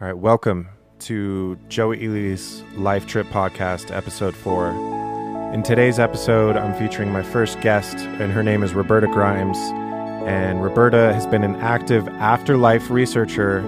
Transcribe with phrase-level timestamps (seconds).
[0.00, 0.68] All right, welcome
[1.00, 4.70] to Joey Ely's Life Trip Podcast, episode four.
[5.52, 9.58] In today's episode, I'm featuring my first guest, and her name is Roberta Grimes.
[10.24, 13.60] And Roberta has been an active afterlife researcher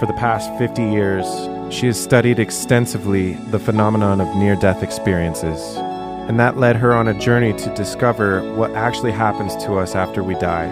[0.00, 1.24] for the past 50 years.
[1.72, 7.06] She has studied extensively the phenomenon of near death experiences, and that led her on
[7.06, 10.66] a journey to discover what actually happens to us after we die.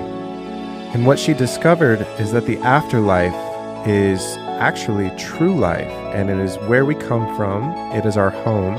[0.93, 3.33] And what she discovered is that the afterlife
[3.87, 7.65] is actually true life, and it is where we come from,
[7.97, 8.77] it is our home,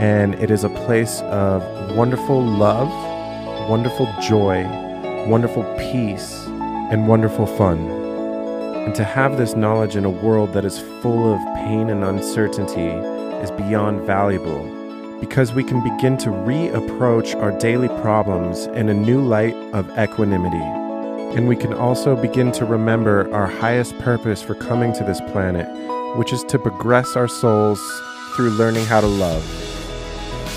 [0.00, 1.60] and it is a place of
[1.96, 2.88] wonderful love,
[3.68, 4.62] wonderful joy,
[5.26, 6.32] wonderful peace,
[6.92, 7.80] and wonderful fun.
[8.86, 12.92] And to have this knowledge in a world that is full of pain and uncertainty
[13.42, 14.62] is beyond valuable
[15.18, 20.77] because we can begin to reapproach our daily problems in a new light of equanimity.
[21.36, 25.68] And we can also begin to remember our highest purpose for coming to this planet,
[26.16, 27.80] which is to progress our souls
[28.34, 29.44] through learning how to love.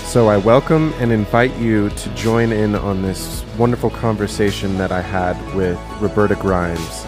[0.06, 5.02] So I welcome and invite you to join in on this wonderful conversation that I
[5.02, 7.06] had with Roberta Grimes.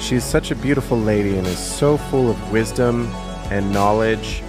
[0.00, 3.06] She's such a beautiful lady and is so full of wisdom
[3.50, 4.42] and knowledge,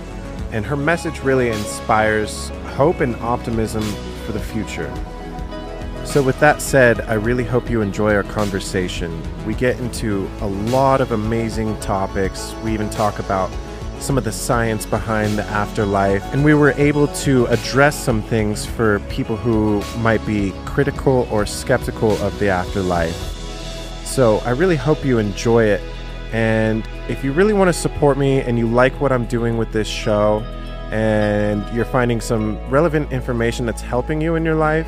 [0.52, 3.84] and her message really inspires hope and optimism
[4.26, 4.92] for the future.
[6.06, 9.20] So, with that said, I really hope you enjoy our conversation.
[9.48, 12.54] We get into a lot of amazing topics.
[12.64, 13.50] We even talk about
[14.00, 18.66] some of the science behind the afterlife, and we were able to address some things
[18.66, 23.16] for people who might be critical or skeptical of the afterlife.
[24.06, 25.82] So, I really hope you enjoy it.
[26.32, 29.72] And if you really want to support me and you like what I'm doing with
[29.72, 30.44] this show,
[30.92, 34.88] and you're finding some relevant information that's helping you in your life,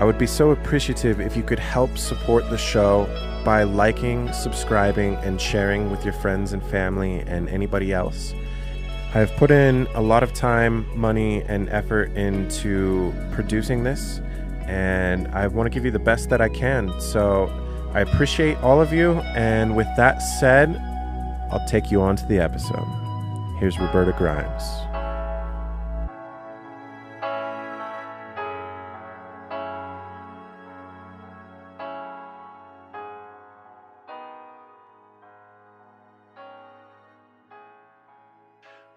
[0.00, 3.04] I would be so appreciative if you could help support the show
[3.44, 8.32] by liking, subscribing, and sharing with your friends and family and anybody else.
[9.12, 14.22] I've put in a lot of time, money, and effort into producing this,
[14.62, 16.98] and I want to give you the best that I can.
[16.98, 17.50] So
[17.92, 20.76] I appreciate all of you, and with that said,
[21.52, 22.86] I'll take you on to the episode.
[23.58, 24.62] Here's Roberta Grimes.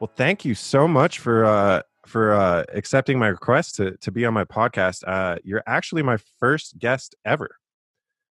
[0.03, 4.25] Well, thank you so much for uh, for uh, accepting my request to to be
[4.25, 5.07] on my podcast.
[5.07, 7.55] Uh, you're actually my first guest ever.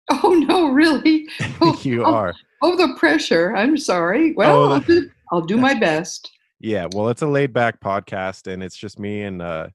[0.24, 1.28] Oh no, really?
[1.60, 2.34] Oh, you oh, are.
[2.60, 3.54] Oh, the pressure.
[3.54, 4.32] I'm sorry.
[4.32, 6.32] Well, Oh, I'll, do, I'll do my best.
[6.58, 9.68] Yeah, well, it's a laid back podcast, and it's just me and uh,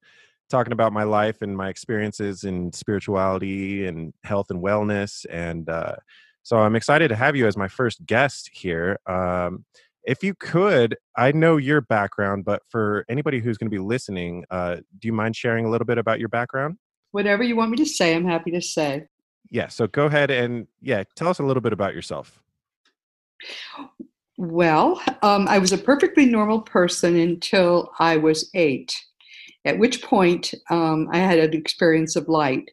[0.50, 5.26] talking about my life and my experiences in spirituality and health and wellness.
[5.30, 5.96] And uh,
[6.44, 9.00] so I'm excited to have you as my first guest here.
[9.08, 9.64] Um,
[10.06, 14.46] if you could, I know your background, but for anybody who's going to be listening,
[14.50, 16.78] uh, do you mind sharing a little bit about your background?
[17.12, 19.08] Whatever you want me to say, I'm happy to say.
[19.50, 22.42] Yeah, so go ahead and yeah, tell us a little bit about yourself.
[24.38, 28.96] Well, um, I was a perfectly normal person until I was eight,
[29.64, 32.70] at which point um, I had an experience of light.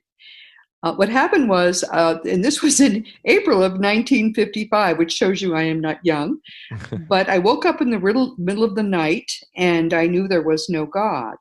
[0.83, 5.55] Uh, what happened was, uh, and this was in April of 1955, which shows you
[5.55, 6.39] I am not young,
[7.09, 10.43] but I woke up in the riddle, middle of the night and I knew there
[10.43, 11.37] was no God.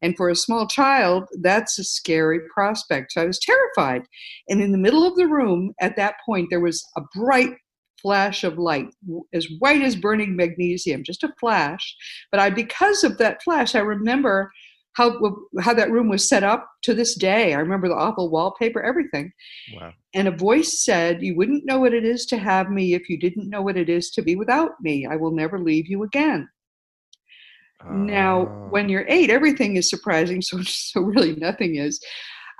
[0.00, 3.12] And for a small child, that's a scary prospect.
[3.12, 4.02] So I was terrified.
[4.48, 7.56] And in the middle of the room at that point, there was a bright
[8.00, 8.94] flash of light,
[9.32, 11.96] as white as burning magnesium, just a flash.
[12.30, 14.52] But I, because of that flash, I remember
[14.98, 17.54] how how that room was set up to this day.
[17.54, 19.32] I remember the awful wallpaper, everything.
[19.74, 19.92] wow.
[20.14, 23.16] And a voice said, You wouldn't know what it is to have me if you
[23.18, 25.06] didn't know what it is to be without me.
[25.06, 26.48] I will never leave you again.
[27.88, 28.66] Now, Oh.
[28.70, 32.00] when you're eight, everything is surprising, so, so really nothing is.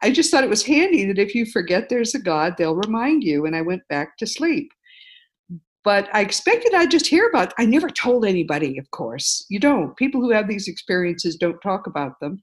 [0.03, 3.25] I just thought it was handy that if you forget there's a God, they'll remind
[3.25, 3.47] you.
[3.47, 4.71] And I went back to sleep.
[5.89, 9.47] But I expected I'd just hear about I never told anybody, of course.
[9.49, 9.97] You don't.
[9.97, 12.43] People who have these experiences don't talk about them.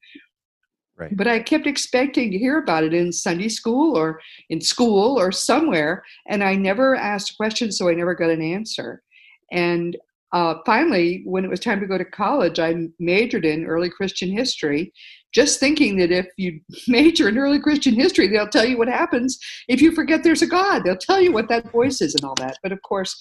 [0.97, 1.15] Right.
[1.15, 5.31] But I kept expecting to hear about it in Sunday school or in school or
[5.31, 6.03] somewhere.
[6.27, 9.03] And I never asked questions, so I never got an answer.
[9.51, 9.95] And
[10.31, 14.31] uh, finally, when it was time to go to college, I majored in early Christian
[14.31, 14.91] history,
[15.35, 19.37] just thinking that if you major in early Christian history, they'll tell you what happens
[19.67, 20.83] if you forget there's a God.
[20.83, 22.57] They'll tell you what that voice is and all that.
[22.63, 23.15] But of course,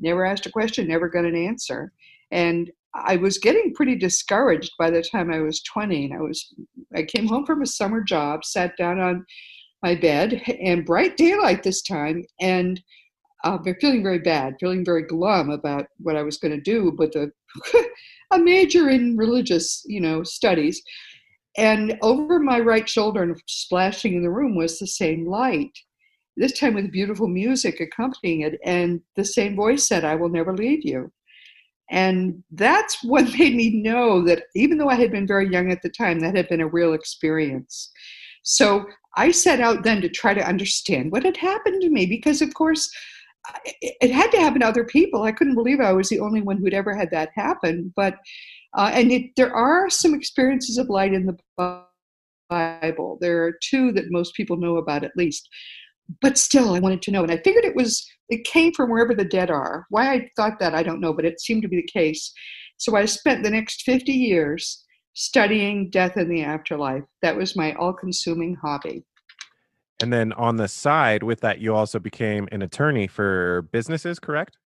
[0.00, 1.92] never asked a question, never got an answer.
[2.32, 6.06] And I was getting pretty discouraged by the time I was 20.
[6.06, 6.52] And I was,
[6.94, 9.24] I came home from a summer job, sat down on
[9.82, 12.82] my bed, and bright daylight this time, and
[13.44, 17.14] uh, feeling very bad, feeling very glum about what I was going to do with
[17.14, 17.30] a,
[18.32, 20.82] a major in religious, you know, studies.
[21.56, 25.76] And over my right shoulder and splashing in the room was the same light,
[26.36, 28.58] this time with beautiful music accompanying it.
[28.64, 31.10] And the same voice said, I will never leave you.
[31.90, 35.82] And that's what made me know that even though I had been very young at
[35.82, 37.90] the time, that had been a real experience.
[38.42, 38.86] So
[39.16, 42.54] I set out then to try to understand what had happened to me because, of
[42.54, 42.90] course,
[43.72, 45.22] it had to happen to other people.
[45.22, 47.92] I couldn't believe I was the only one who'd ever had that happen.
[47.96, 48.16] But
[48.74, 51.84] uh, and it, there are some experiences of light in the
[52.48, 53.18] Bible.
[53.20, 55.48] There are two that most people know about, at least.
[56.20, 59.14] But still, I wanted to know, and I figured it was it came from wherever
[59.14, 59.86] the dead are.
[59.90, 62.32] Why I thought that I don't know, but it seemed to be the case.
[62.78, 67.04] So I spent the next fifty years studying death and the afterlife.
[67.22, 69.04] That was my all-consuming hobby.
[70.02, 74.56] And then on the side with that, you also became an attorney for businesses, correct?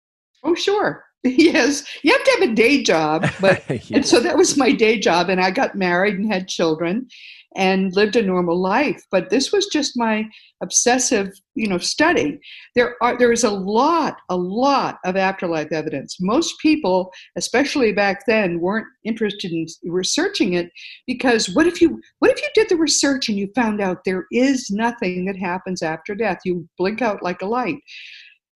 [0.45, 1.05] Oh, sure.
[1.37, 3.91] Yes, you have to have a day job, but yes.
[3.91, 7.09] and so that was my day job, and I got married and had children,
[7.57, 9.03] and lived a normal life.
[9.11, 10.29] But this was just my
[10.63, 12.41] obsessive, you know, study.
[12.75, 16.19] There are there is a lot, a lot of afterlife evidence.
[16.21, 20.71] Most people, especially back then, weren't interested in researching it
[21.07, 24.27] because what if you what if you did the research and you found out there
[24.31, 26.41] is nothing that happens after death?
[26.45, 27.77] You blink out like a light.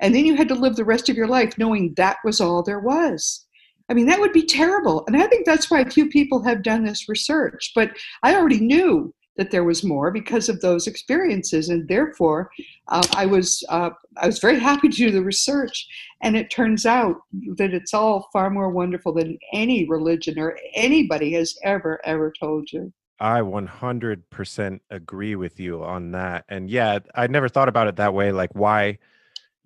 [0.01, 2.63] And then you had to live the rest of your life knowing that was all
[2.63, 3.47] there was.
[3.89, 5.05] I mean, that would be terrible.
[5.07, 7.73] And I think that's why few people have done this research.
[7.75, 7.91] But
[8.23, 12.51] I already knew that there was more because of those experiences, and therefore,
[12.89, 15.87] uh, I was uh, I was very happy to do the research.
[16.21, 17.17] And it turns out
[17.57, 22.71] that it's all far more wonderful than any religion or anybody has ever ever told
[22.73, 22.93] you.
[23.21, 26.45] I 100% agree with you on that.
[26.49, 28.31] And yeah, I never thought about it that way.
[28.31, 28.99] Like, why?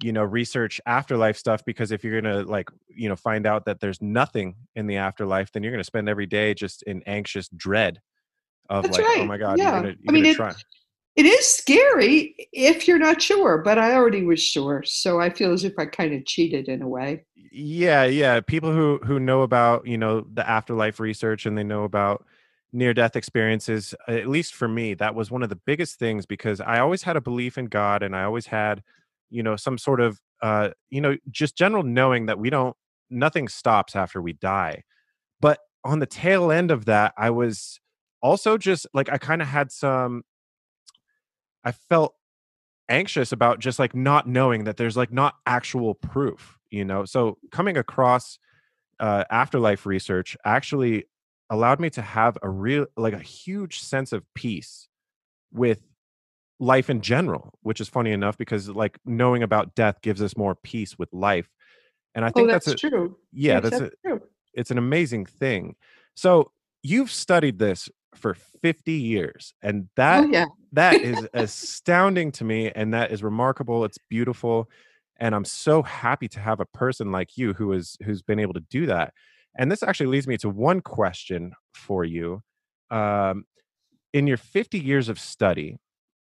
[0.03, 3.81] You know research afterlife stuff because if you're gonna like you know find out that
[3.81, 8.01] there's nothing in the afterlife then you're gonna spend every day just in anxious dread
[8.69, 9.21] of That's like oh right.
[9.21, 9.65] oh my god yeah.
[9.65, 10.55] you're gonna, you're I mean, gonna it, try
[11.15, 15.53] it is scary if you're not sure but i already was sure so i feel
[15.53, 19.43] as if i kind of cheated in a way yeah yeah people who who know
[19.43, 22.25] about you know the afterlife research and they know about
[22.73, 26.61] near death experiences at least for me that was one of the biggest things because
[26.63, 28.83] i always had a belief in god and i always had
[29.33, 32.77] you know some sort of uh you know just general knowing that we don't
[33.11, 34.83] nothing stops after we die.
[35.41, 37.81] But on the tail end of that i was
[38.23, 40.23] also just like i kind of had some
[41.65, 42.15] i felt
[42.89, 47.05] anxious about just like not knowing that there's like not actual proof you know?
[47.05, 48.39] So coming across
[48.99, 51.05] uh afterlife research actually
[51.51, 54.89] allowed me to have a real like a huge sense of peace
[55.53, 55.83] with
[56.63, 60.55] life in general, which is funny enough because like knowing about death gives us more
[60.55, 61.49] peace with life.
[62.15, 63.17] And I think oh, that's, that's a, true.
[63.33, 64.21] Yeah, yes, that's, that's a, true.
[64.55, 65.75] it's an amazing thing.
[66.15, 70.45] So you've studied this for 50 years and that oh, yeah.
[70.73, 74.69] that is astounding to me and that is remarkable it's beautiful
[75.19, 78.53] and i'm so happy to have a person like you who is who's been able
[78.53, 79.15] to do that
[79.57, 82.43] and this actually leads me to one question for you
[82.91, 83.47] um,
[84.13, 85.79] in your 50 years of study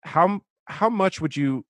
[0.06, 1.66] how how much would you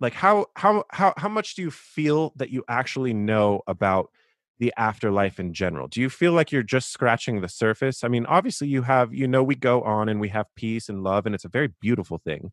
[0.00, 4.10] like how how how how much do you feel that you actually know about
[4.58, 5.88] the afterlife in general?
[5.88, 8.04] Do you feel like you're just scratching the surface?
[8.04, 11.02] I mean obviously you have you know we go on and we have peace and
[11.02, 12.52] love and it's a very beautiful thing.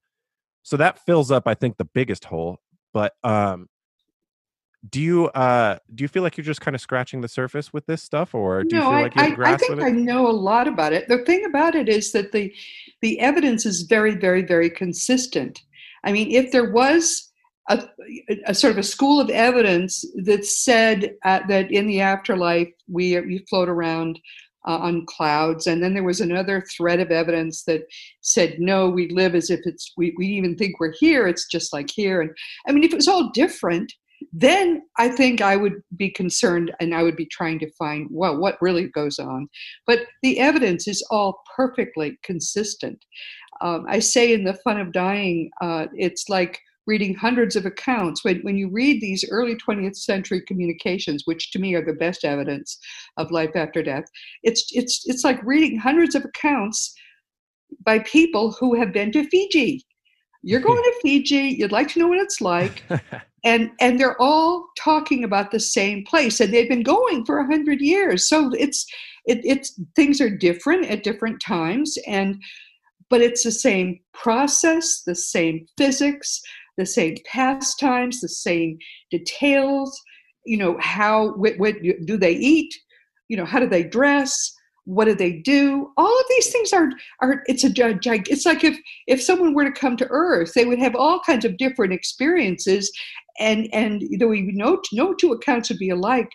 [0.63, 2.59] So that fills up i think the biggest hole
[2.93, 3.67] but um
[4.89, 7.85] do you uh do you feel like you're just kind of scratching the surface with
[7.85, 10.31] this stuff or do no, you feel like you I, I think I know a
[10.31, 11.07] lot about it.
[11.07, 12.51] The thing about it is that the
[13.01, 15.61] the evidence is very, very, very consistent.
[16.03, 17.31] I mean, if there was
[17.69, 17.87] a,
[18.45, 23.19] a sort of a school of evidence that said uh, that in the afterlife we
[23.19, 24.19] we float around
[24.67, 27.83] uh, on clouds, and then there was another thread of evidence that
[28.21, 31.27] said no, we live as if it's we we even think we're here.
[31.27, 32.31] It's just like here, and
[32.67, 33.93] I mean, if it was all different,
[34.33, 38.39] then I think I would be concerned and I would be trying to find, well,
[38.39, 39.49] what really goes on.
[39.85, 43.03] But the evidence is all perfectly consistent.
[43.61, 48.23] Um, I say in The Fun of Dying, uh, it's like reading hundreds of accounts.
[48.23, 52.25] When, when you read these early 20th century communications, which to me are the best
[52.25, 52.79] evidence
[53.17, 54.05] of life after death,
[54.43, 56.93] it's, it's, it's like reading hundreds of accounts
[57.85, 59.85] by people who have been to Fiji.
[60.43, 62.83] You're going to Fiji, you'd like to know what it's like.
[63.43, 67.45] and and they're all talking about the same place and they've been going for a
[67.47, 68.85] hundred years so it's
[69.25, 72.39] it, it's things are different at different times and
[73.09, 76.39] but it's the same process the same physics
[76.77, 78.77] the same pastimes, the same
[79.09, 79.99] details.
[80.45, 82.73] You know, how what, what do they eat?
[83.27, 84.53] You know, how do they dress?
[84.85, 85.91] What do they do?
[85.95, 86.89] All of these things are
[87.21, 87.43] are.
[87.45, 88.07] It's a judge.
[88.07, 91.45] it's like if if someone were to come to Earth, they would have all kinds
[91.45, 92.91] of different experiences,
[93.39, 96.29] and and though we know no two accounts would be alike,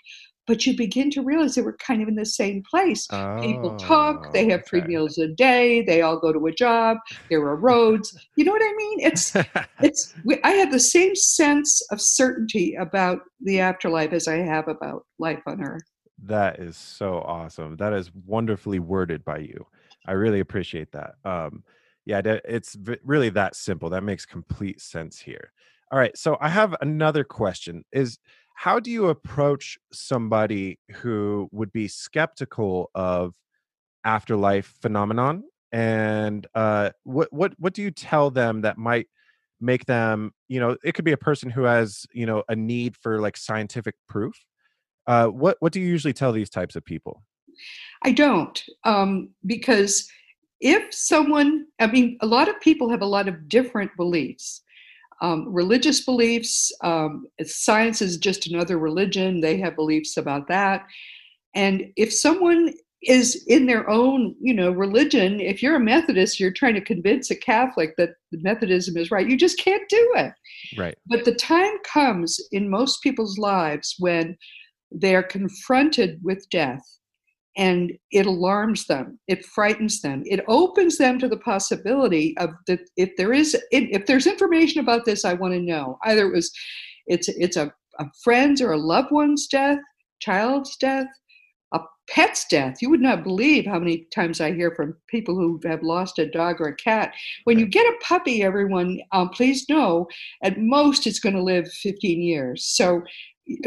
[0.47, 3.07] but you begin to realize they were kind of in the same place.
[3.11, 6.53] Oh, People talk, they oh, have three meals a day, they all go to a
[6.53, 6.99] job,
[7.29, 8.17] there are roads.
[8.37, 9.01] You know what I mean?
[9.01, 9.35] It's
[9.81, 15.05] it's I have the same sense of certainty about the afterlife as I have about
[15.19, 15.83] life on earth.
[16.25, 17.77] That is so awesome.
[17.77, 19.67] That is wonderfully worded by you.
[20.07, 21.15] I really appreciate that.
[21.25, 21.63] Um
[22.05, 23.91] yeah, it's really that simple.
[23.91, 25.51] That makes complete sense here.
[25.91, 27.85] All right, so I have another question.
[27.91, 28.19] Is
[28.55, 33.35] how do you approach somebody who would be skeptical of
[34.05, 35.43] afterlife phenomenon
[35.73, 39.09] and uh, what what what do you tell them that might
[39.61, 42.97] make them you know it could be a person who has you know a need
[42.97, 44.35] for like scientific proof
[45.07, 47.23] uh, what what do you usually tell these types of people
[48.03, 50.09] i don't um, because
[50.61, 54.63] if someone i mean a lot of people have a lot of different beliefs
[55.23, 56.73] um, religious beliefs.
[56.83, 59.41] Um, science is just another religion.
[59.41, 60.85] They have beliefs about that.
[61.55, 66.51] And if someone is in their own, you know, religion, if you're a Methodist, you're
[66.51, 69.29] trying to convince a Catholic that Methodism is right.
[69.29, 70.33] You just can't do it.
[70.77, 70.99] Right.
[71.07, 74.37] But the time comes in most people's lives when
[74.91, 76.83] they're confronted with death
[77.57, 82.81] and it alarms them it frightens them it opens them to the possibility of that
[82.97, 85.99] if there is if there's information about this i want to know.
[86.05, 86.53] Either it was
[87.07, 89.79] it's it's a, a friend's or a loved one's death
[90.21, 91.07] child's death
[91.73, 92.77] a pet's death.
[92.81, 96.31] You would not believe how many times i hear from people who have lost a
[96.31, 97.13] dog or a cat.
[97.45, 100.07] When you get a puppy everyone um, please know
[100.43, 102.67] at most it's going to live 15 years.
[102.67, 103.03] So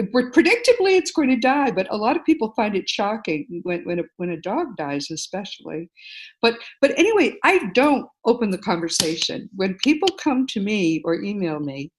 [0.04, 4.00] predictably it's going to die but a lot of people find it shocking when when
[4.00, 5.90] a, when a dog dies especially.
[6.42, 9.50] But but anyway i don't open the conversation.
[9.56, 11.92] When people come to me or email me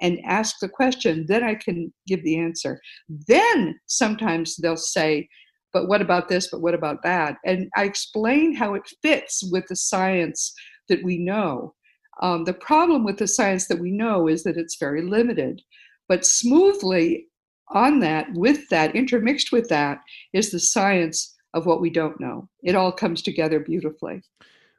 [0.00, 2.80] and ask the question then i can give the answer.
[3.08, 5.28] Then sometimes they'll say
[5.72, 6.48] but what about this?
[6.50, 7.36] But what about that?
[7.44, 10.52] And i explain how it fits with the science
[10.88, 11.74] that we know.
[12.20, 15.62] Um, the problem with the science that we know is that it's very limited
[16.08, 17.26] but smoothly
[17.68, 20.00] on that, with that, intermixed with that,
[20.32, 22.48] is the science of what we don't know.
[22.62, 24.22] It all comes together beautifully.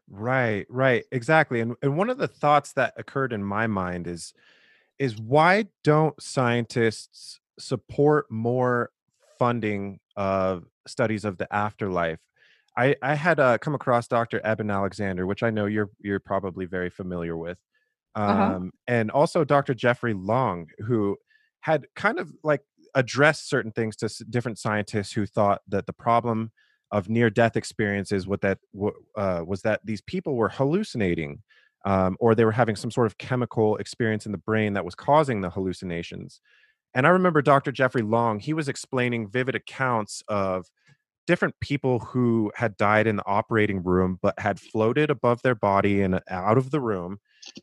[0.10, 1.60] Right, right, exactly.
[1.62, 4.34] And and one of the thoughts that occurred in my mind is
[4.98, 8.92] is why don't scientists support more
[9.38, 12.20] funding of studies of the afterlife?
[12.76, 14.42] I I had uh, come across Dr.
[14.44, 17.60] Eben Alexander, which I know you're you're probably very familiar with.
[18.16, 18.60] Um, uh-huh.
[18.88, 19.74] and also Dr.
[19.74, 21.18] Jeffrey Long, who
[21.62, 22.62] had kind of like
[22.96, 26.52] addressed certain things to different scientists who thought that the problem
[26.92, 28.58] of near death experiences what that
[29.16, 31.42] uh, was that these people were hallucinating
[31.86, 34.96] um, or they were having some sort of chemical experience in the brain that was
[34.96, 36.42] causing the hallucinations
[36.94, 40.66] and i remember dr jeffrey long he was explaining vivid accounts of
[41.28, 46.02] different people who had died in the operating room but had floated above their body
[46.02, 47.20] and out of the room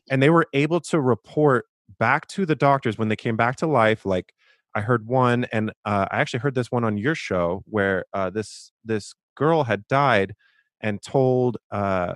[0.09, 1.65] and they were able to report
[1.99, 4.33] back to the doctors when they came back to life like
[4.77, 8.29] I heard one, and uh, I actually heard this one on your show where uh,
[8.29, 10.35] this this girl had died
[10.81, 12.13] and told uh,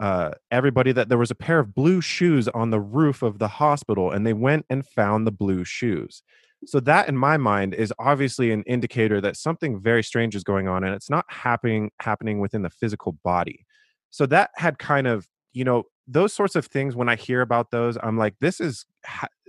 [0.00, 3.48] uh, everybody that there was a pair of blue shoes on the roof of the
[3.48, 6.22] hospital, and they went and found the blue shoes.
[6.64, 10.68] So that, in my mind, is obviously an indicator that something very strange is going
[10.68, 13.66] on, and it's not happening happening within the physical body.
[14.08, 17.70] So that had kind of you know those sorts of things when i hear about
[17.70, 18.84] those i'm like this is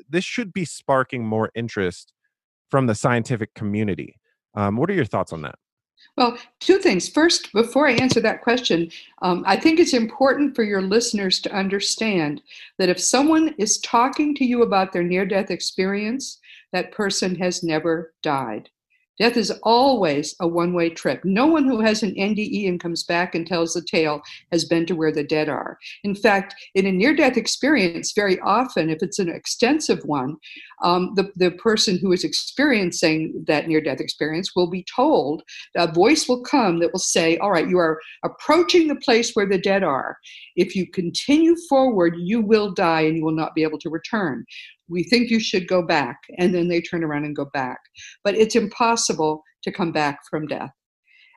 [0.10, 2.14] this should be sparking more interest
[2.70, 4.20] from the scientific community.
[4.56, 5.56] Um, what are your thoughts on that?
[6.18, 7.10] Well, two things.
[7.10, 11.54] First, before I answer that question, um, I think it's important for your listeners to
[11.54, 12.42] understand
[12.78, 16.40] that if someone is talking to you about their near death experience,
[16.74, 18.70] that person has never died.
[19.18, 21.24] Death is always a one way trip.
[21.24, 24.86] No one who has an NDE and comes back and tells the tale has been
[24.88, 25.78] to where the dead are.
[26.04, 30.36] In fact, in a near death experience, very often, if it's an extensive one,
[30.84, 35.44] um, the, the person who is experiencing that near death experience will be told,
[35.76, 39.48] a voice will come that will say, All right, you are approaching the place where
[39.48, 40.18] the dead are.
[40.56, 44.46] If you continue forward, you will die and you will not be able to return
[44.90, 47.80] we think you should go back and then they turn around and go back
[48.24, 50.72] but it's impossible to come back from death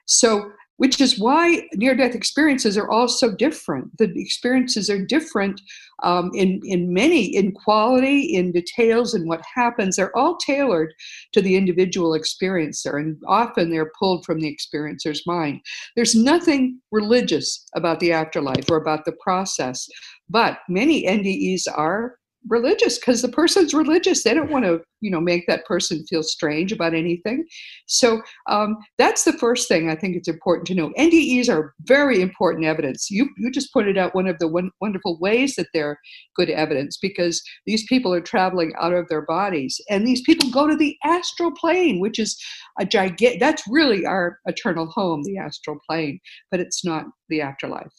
[0.06, 5.60] so which is why near death experiences are all so different the experiences are different
[6.02, 9.96] um, in in many in quality, in details, and what happens.
[9.96, 10.94] They're all tailored
[11.32, 15.60] to the individual experiencer, and often they're pulled from the experiencer's mind.
[15.96, 19.86] There's nothing religious about the afterlife or about the process,
[20.28, 24.22] but many NDEs are religious because the person's religious.
[24.22, 27.46] They don't want to you know make that person feel strange about anything.
[27.86, 30.92] So um, that's the first thing i think it's important to know.
[30.98, 33.10] Ndes are very important evidence.
[33.10, 35.98] You you just pointed out one of the one, wonderful ways that they're
[36.36, 40.66] good evidence because these people are traveling out of their bodies and these people go
[40.66, 42.40] to the astral plane which is
[42.80, 46.18] a gigantic that's really our eternal home the astral plane
[46.50, 47.92] but it's not the afterlife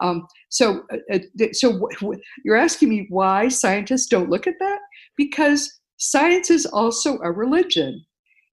[0.00, 4.58] um, so, uh, uh so w- w- you're asking me why scientists don't look at
[4.58, 4.78] that?
[5.16, 8.04] Because science is also a religion.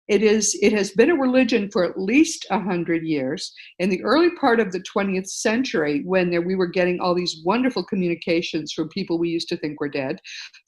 [0.07, 0.57] It is.
[0.61, 3.51] It has been a religion for at least a hundred years.
[3.79, 7.41] In the early part of the 20th century, when there, we were getting all these
[7.43, 10.19] wonderful communications from people we used to think were dead,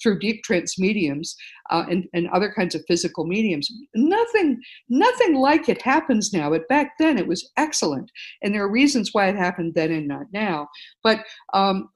[0.02, 1.36] through deep trance mediums
[1.70, 6.50] uh, and, and other kinds of physical mediums, nothing, nothing like it happens now.
[6.50, 10.08] But back then, it was excellent, and there are reasons why it happened then and
[10.08, 10.68] not now.
[11.04, 11.90] But um,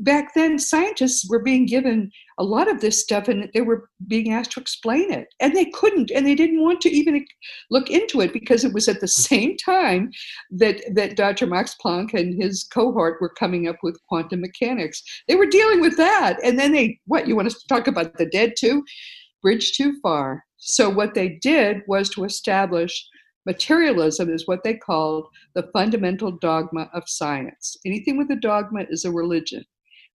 [0.00, 4.32] back then scientists were being given a lot of this stuff and they were being
[4.32, 7.24] asked to explain it and they couldn't and they didn't want to even
[7.70, 10.10] look into it because it was at the same time
[10.50, 15.36] that that dr max planck and his cohort were coming up with quantum mechanics they
[15.36, 18.54] were dealing with that and then they what you want to talk about the dead
[18.58, 18.84] too
[19.42, 23.06] bridge too far so what they did was to establish
[23.46, 27.76] Materialism is what they called the fundamental dogma of science.
[27.84, 29.64] Anything with a dogma is a religion.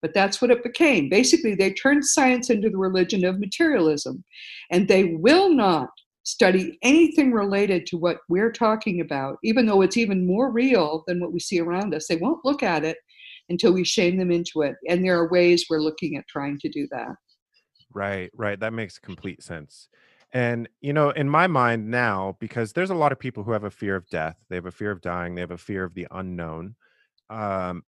[0.01, 1.09] But that's what it became.
[1.09, 4.25] Basically, they turned science into the religion of materialism.
[4.71, 5.91] And they will not
[6.23, 11.21] study anything related to what we're talking about, even though it's even more real than
[11.21, 12.07] what we see around us.
[12.07, 12.99] They won't look at it
[13.49, 14.77] until we shame them into it.
[14.89, 17.15] And there are ways we're looking at trying to do that.
[17.95, 18.61] Right, right.
[18.61, 19.89] That makes complete sense.
[20.33, 23.65] And, you know, in my mind now, because there's a lot of people who have
[23.65, 25.95] a fear of death, they have a fear of dying, they have a fear of
[25.95, 26.75] the unknown.
[27.31, 27.83] Um,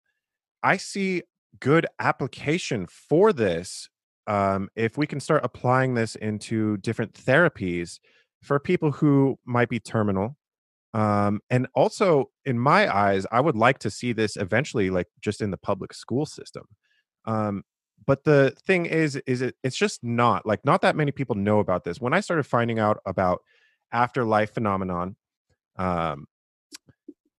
[0.63, 1.23] I see
[1.59, 3.89] good application for this
[4.27, 7.99] um, if we can start applying this into different therapies
[8.43, 10.37] for people who might be terminal.
[10.93, 15.41] Um, and also, in my eyes, I would like to see this eventually, like just
[15.41, 16.65] in the public school system.
[17.25, 17.63] Um,
[18.05, 21.59] but the thing is is it it's just not like not that many people know
[21.59, 23.41] about this when i started finding out about
[23.91, 25.15] afterlife phenomenon
[25.77, 26.25] um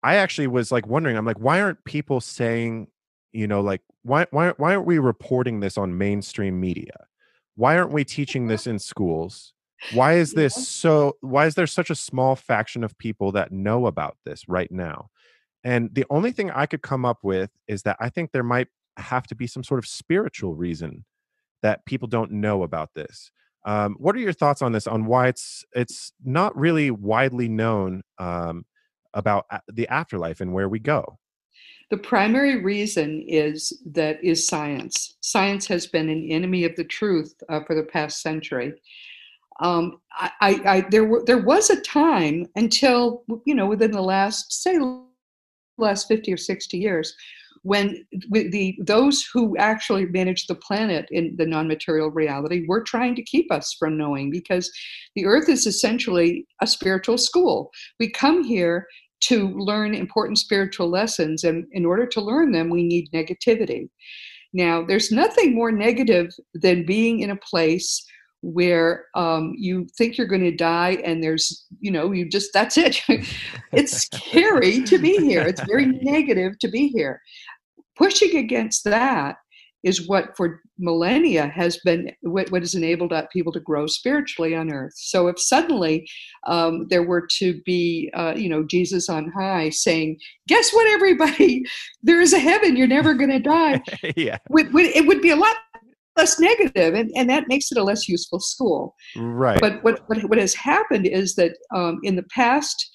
[0.03, 2.87] i actually was like wondering i'm like why aren't people saying
[3.33, 7.07] you know like why why why aren't we reporting this on mainstream media
[7.57, 9.53] why aren't we teaching this in schools
[9.93, 13.87] why is this so why is there such a small faction of people that know
[13.87, 15.09] about this right now
[15.65, 18.69] and the only thing i could come up with is that i think there might
[18.97, 21.05] have to be some sort of spiritual reason
[21.63, 23.31] that people don't know about this.
[23.67, 24.87] Um, what are your thoughts on this?
[24.87, 28.65] On why it's it's not really widely known um,
[29.13, 31.19] about the afterlife and where we go?
[31.91, 35.17] The primary reason is that is science.
[35.21, 38.75] Science has been an enemy of the truth uh, for the past century.
[39.61, 44.63] Um, I, I, there, were, there was a time until you know within the last
[44.63, 44.79] say
[45.77, 47.15] last 50 or 60 years
[47.63, 53.23] when the those who actually manage the planet in the non-material reality were trying to
[53.23, 54.71] keep us from knowing because
[55.15, 58.87] the earth is essentially a spiritual school we come here
[59.21, 63.89] to learn important spiritual lessons and in order to learn them we need negativity.
[64.53, 68.05] Now there's nothing more negative than being in a place
[68.43, 72.79] where um, you think you're going to die and there's you know you just that's
[72.79, 73.01] it.
[73.73, 75.43] It's scary to be here.
[75.43, 77.21] It's very negative to be here.
[77.97, 79.37] Pushing against that
[79.83, 84.73] is what for millennia has been what, what has enabled people to grow spiritually on
[84.73, 84.95] earth.
[84.97, 86.09] So if suddenly
[86.47, 91.65] um, there were to be uh, you know jesus on high saying guess what everybody?
[92.03, 92.77] There is a heaven.
[92.77, 93.83] You're never going to die.
[94.17, 94.39] Yeah.
[94.51, 95.57] It would be a lot
[96.17, 98.95] less negative and, and that makes it a less useful school.
[99.17, 99.61] Right.
[99.61, 102.91] But what, what, what has happened is that um, in the past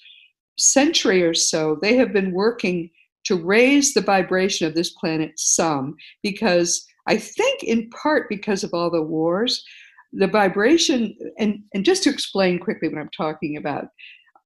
[0.58, 2.90] century or so they have been working
[3.24, 8.70] to raise the vibration of this planet some because I think in part because of
[8.72, 9.64] all the wars,
[10.12, 13.86] the vibration, and, and just to explain quickly what I'm talking about,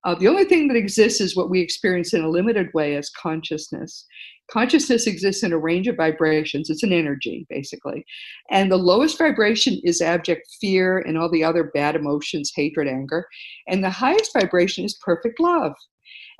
[0.05, 3.11] uh, the only thing that exists is what we experience in a limited way as
[3.11, 4.07] consciousness.
[4.51, 6.71] Consciousness exists in a range of vibrations.
[6.71, 8.05] It's an energy, basically.
[8.51, 13.27] And the lowest vibration is abject fear and all the other bad emotions, hatred, anger.
[13.69, 15.75] And the highest vibration is perfect love.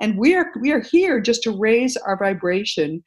[0.01, 3.03] And we are we are here just to raise our vibration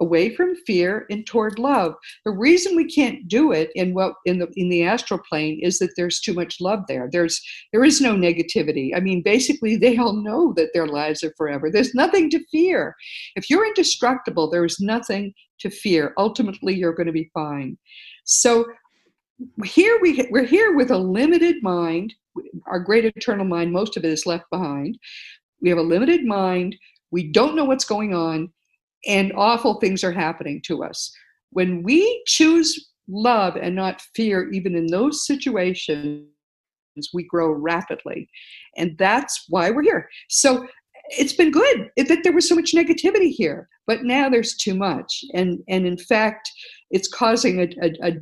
[0.00, 1.94] away from fear and toward love.
[2.24, 5.78] The reason we can't do it in what in the in the astral plane is
[5.78, 7.08] that there's too much love there.
[7.10, 7.40] There's
[7.72, 8.90] there is no negativity.
[8.94, 11.70] I mean, basically they all know that their lives are forever.
[11.70, 12.94] There's nothing to fear.
[13.36, 16.12] If you're indestructible, there is nothing to fear.
[16.18, 17.78] Ultimately, you're going to be fine.
[18.24, 18.66] So
[19.64, 22.14] here we we're here with a limited mind.
[22.66, 24.98] Our great eternal mind, most of it is left behind.
[25.62, 26.76] We have a limited mind.
[27.10, 28.52] We don't know what's going on
[29.06, 31.12] and awful things are happening to us.
[31.50, 36.26] When we choose love and not fear, even in those situations,
[37.12, 38.28] we grow rapidly.
[38.76, 40.08] And that's why we're here.
[40.28, 40.66] So
[41.10, 45.24] it's been good that there was so much negativity here, but now there's too much.
[45.34, 46.50] And, and in fact,
[46.90, 47.68] it's causing a,
[48.02, 48.12] a,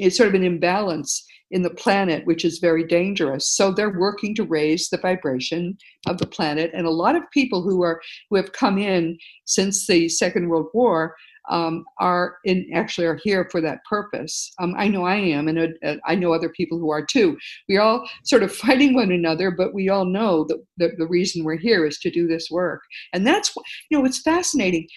[0.00, 3.48] a sort of an imbalance in the planet, which is very dangerous.
[3.48, 5.76] So they're working to raise the vibration
[6.06, 6.70] of the planet.
[6.74, 10.68] And a lot of people who are who have come in since the Second World
[10.74, 11.14] War
[11.50, 14.52] um, are in actually are here for that purpose.
[14.58, 17.36] Um, I know I am, and uh, I know other people who are too.
[17.68, 21.44] We're all sort of fighting one another, but we all know that the, the reason
[21.44, 22.82] we're here is to do this work.
[23.12, 23.54] And that's
[23.90, 24.88] you know it's fascinating.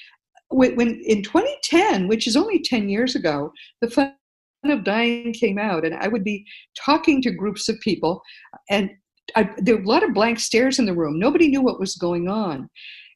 [0.49, 3.89] When, when in 2010, which is only 10 years ago, the
[4.65, 6.45] of dying came out and i would be
[6.77, 8.21] talking to groups of people
[8.69, 8.89] and
[9.35, 11.19] I, there were a lot of blank stares in the room.
[11.19, 12.69] Nobody knew what was going on.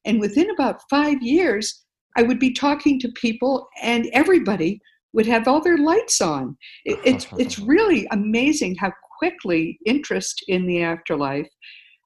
[0.03, 1.83] And within about five years
[2.17, 4.81] i would be talking to people and everybody
[5.13, 6.57] would have all their lights on.
[6.85, 11.47] It, it's it's really amazing how quickly interest in the afterlife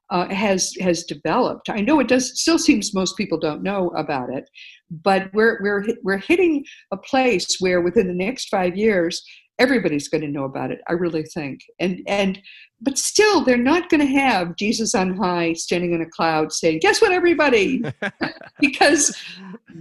[0.09, 1.69] uh, has has developed.
[1.69, 4.49] I know it does still seems most people don't know about it,
[4.89, 9.23] but we're we're we're hitting a place where within the next five years
[9.57, 10.79] everybody's going to know about it.
[10.87, 12.39] I really think, and and
[12.81, 16.79] but still they're not going to have Jesus on high standing in a cloud saying,
[16.79, 17.83] "Guess what, everybody,"
[18.59, 19.15] because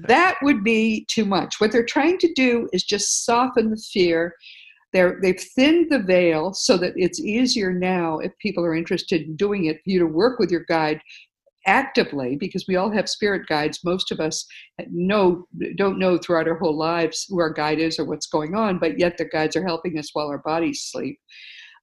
[0.06, 1.56] that would be too much.
[1.58, 4.34] What they're trying to do is just soften the fear
[4.94, 9.34] they're, they've thinned the veil so that it's easier now, if people are interested in
[9.34, 11.00] doing it, for you to work with your guide
[11.66, 13.80] actively because we all have spirit guides.
[13.84, 14.46] Most of us
[14.90, 18.78] know don't know throughout our whole lives who our guide is or what's going on
[18.78, 21.18] but yet the guides are helping us while our bodies sleep.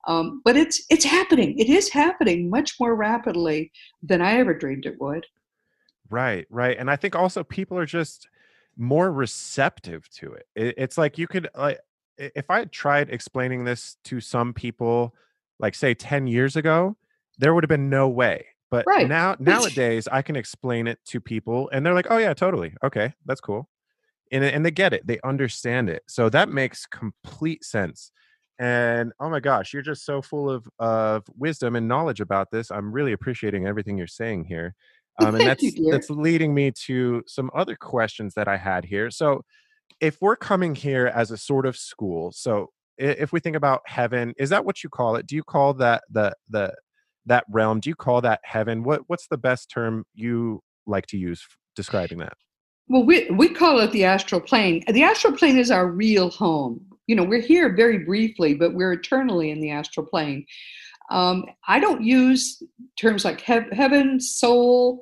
[0.07, 1.57] Um, but it's it's happening.
[1.59, 3.71] It is happening much more rapidly
[4.01, 5.25] than i ever dreamed it would.
[6.09, 8.29] Right right and i think also people are just
[8.77, 11.79] more receptive to it, it it's like you could like
[12.17, 15.13] if I had tried explaining this to some people,
[15.59, 16.97] like say 10 years ago,
[17.37, 18.45] there would have been no way.
[18.69, 19.07] But right.
[19.07, 22.73] now nowadays I can explain it to people and they're like, oh yeah, totally.
[22.83, 23.69] Okay, that's cool.
[24.31, 26.03] And, and they get it, they understand it.
[26.07, 28.11] So that makes complete sense.
[28.59, 32.69] And oh my gosh, you're just so full of of wisdom and knowledge about this.
[32.69, 34.75] I'm really appreciating everything you're saying here.
[35.19, 39.11] Um, and that's you, that's leading me to some other questions that I had here.
[39.11, 39.43] So
[39.99, 44.33] if we're coming here as a sort of school, so if we think about heaven,
[44.37, 45.25] is that what you call it?
[45.25, 46.73] Do you call that the the
[47.25, 47.79] that realm?
[47.79, 48.83] Do you call that heaven?
[48.83, 52.33] What what's the best term you like to use describing that?
[52.87, 54.83] Well, we we call it the astral plane.
[54.87, 56.85] The astral plane is our real home.
[57.07, 60.45] You know, we're here very briefly, but we're eternally in the astral plane.
[61.09, 62.61] Um, I don't use
[62.99, 65.01] terms like he- heaven, soul.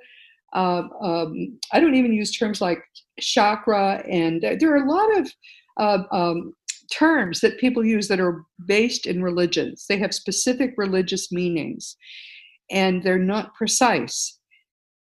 [0.53, 2.79] Uh, um, I don't even use terms like
[3.19, 5.31] chakra, and there are a lot of
[5.77, 6.53] uh, um,
[6.91, 9.85] terms that people use that are based in religions.
[9.87, 11.95] They have specific religious meanings,
[12.71, 14.39] and they're not precise.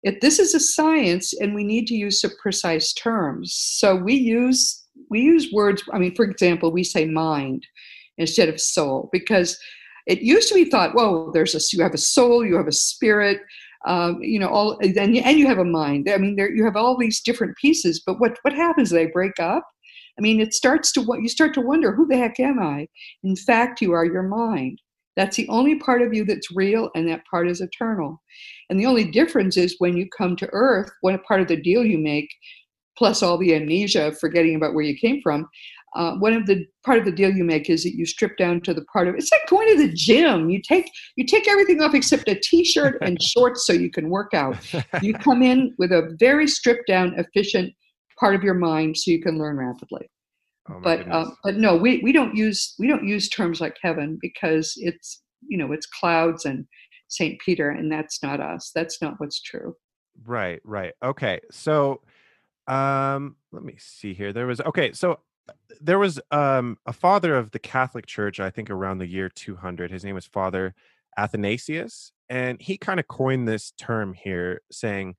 [0.03, 4.13] If this is a science, and we need to use some precise terms, so we
[4.13, 5.83] use we use words.
[5.93, 7.65] I mean, for example, we say mind
[8.17, 9.57] instead of soul because
[10.05, 12.73] it used to be thought, well, there's a you have a soul, you have a
[12.73, 13.39] spirit,
[13.85, 16.09] um, you know, all and and you have a mind.
[16.09, 18.01] I mean, there you have all these different pieces.
[18.05, 18.89] But what what happens?
[18.89, 19.63] They break up.
[20.17, 22.87] I mean, it starts to what you start to wonder, who the heck am I?
[23.23, 24.79] In fact, you are your mind.
[25.15, 28.21] That's the only part of you that's real, and that part is eternal.
[28.69, 31.85] And the only difference is when you come to Earth, what part of the deal
[31.85, 32.29] you make,
[32.97, 35.47] plus all the amnesia, forgetting about where you came from,
[35.95, 38.61] uh, one of the part of the deal you make is that you strip down
[38.61, 40.49] to the part of it's like going to the gym.
[40.49, 44.33] You take you take everything off except a t-shirt and shorts so you can work
[44.33, 44.57] out.
[45.01, 47.73] You come in with a very stripped down efficient
[48.19, 50.09] part of your mind so you can learn rapidly.
[50.69, 54.17] Oh but uh, but no we, we don't use we don't use terms like heaven
[54.21, 56.65] because it's you know it's clouds and
[57.09, 58.71] saint peter and that's not us.
[58.73, 59.75] That's not what's true.
[60.25, 60.93] Right right.
[61.03, 62.01] Okay so
[62.67, 64.33] um let me see here.
[64.33, 65.19] There was okay so
[65.81, 69.91] there was um, a father of the Catholic Church, I think around the year 200.
[69.91, 70.73] His name was Father
[71.17, 72.11] Athanasius.
[72.29, 75.15] And he kind of coined this term here, saying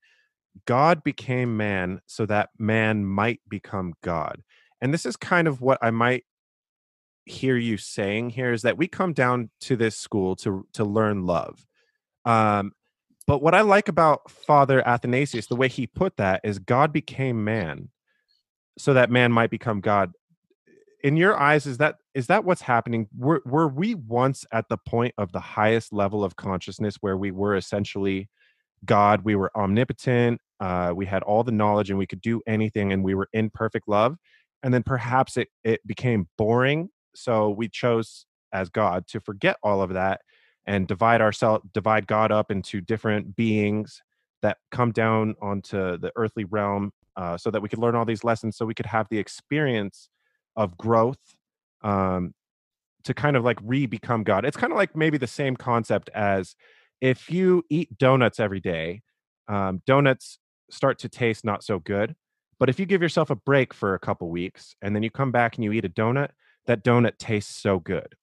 [0.66, 4.42] God became man so that man might become God.
[4.80, 6.24] And this is kind of what I might
[7.26, 11.24] hear you saying here is that we come down to this school to to learn
[11.24, 11.66] love.
[12.24, 12.72] Um,
[13.26, 17.44] but what I like about Father Athanasius, the way he put that, is God became
[17.44, 17.88] man
[18.78, 20.12] so that man might become God.
[21.02, 23.08] In your eyes, is that is that what's happening?
[23.16, 27.30] Were were we once at the point of the highest level of consciousness where we
[27.30, 28.28] were essentially
[28.84, 29.22] God?
[29.22, 30.40] We were omnipotent.
[30.60, 33.50] Uh, we had all the knowledge and we could do anything, and we were in
[33.50, 34.16] perfect love.
[34.62, 39.82] And then perhaps it it became boring, so we chose as God to forget all
[39.82, 40.22] of that
[40.66, 44.02] and divide ourselves divide god up into different beings
[44.42, 48.24] that come down onto the earthly realm uh, so that we could learn all these
[48.24, 50.08] lessons so we could have the experience
[50.56, 51.34] of growth
[51.82, 52.34] um,
[53.04, 54.44] to kind of like re-become god.
[54.44, 56.54] It's kind of like maybe the same concept as
[57.00, 59.02] if you eat donuts every day
[59.48, 60.38] um, donuts
[60.70, 62.16] start to taste not so good
[62.58, 65.32] but if you give yourself a break for a couple weeks and then you come
[65.32, 66.30] back and you eat a donut
[66.66, 68.14] that donut tastes so good.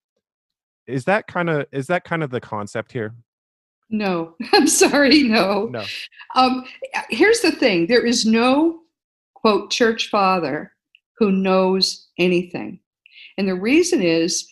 [0.88, 3.14] Is that kind of is that kind of the concept here
[3.92, 5.84] no i'm sorry no no
[6.36, 6.64] um,
[7.10, 8.80] here's the thing there is no
[9.36, 10.72] quote church father
[11.18, 12.80] who knows anything
[13.38, 14.48] and the reason is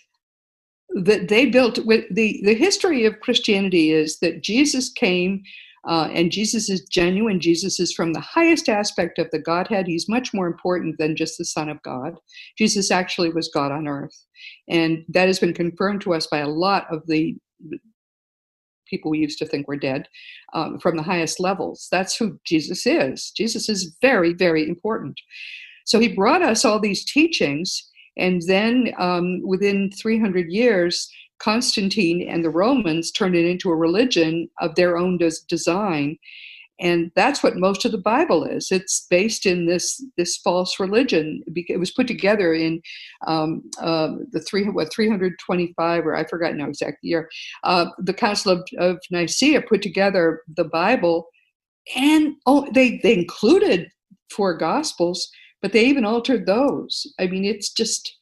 [1.04, 5.44] that they built with the the history of christianity is that jesus came
[5.88, 7.40] uh, and Jesus is genuine.
[7.40, 9.88] Jesus is from the highest aspect of the Godhead.
[9.88, 12.16] He's much more important than just the Son of God.
[12.58, 14.26] Jesus actually was God on earth.
[14.68, 17.38] And that has been confirmed to us by a lot of the
[18.90, 20.08] people we used to think were dead
[20.54, 21.88] um, from the highest levels.
[21.92, 23.32] That's who Jesus is.
[23.32, 25.20] Jesus is very, very important.
[25.86, 27.90] So he brought us all these teachings.
[28.18, 34.50] And then um, within 300 years, Constantine and the Romans turned it into a religion
[34.60, 36.18] of their own des- design.
[36.80, 38.72] And that's what most of the Bible is.
[38.72, 41.44] It's based in this this false religion.
[41.48, 42.82] It was put together in
[43.28, 47.30] um, uh, the three what 325 or I forgot now exact year.
[47.64, 51.28] Uh, the Council of, of Nicaea put together the Bible,
[51.96, 53.90] and oh, they they included
[54.32, 55.30] four Gospels,
[55.62, 57.06] but they even altered those.
[57.20, 58.16] I mean, it's just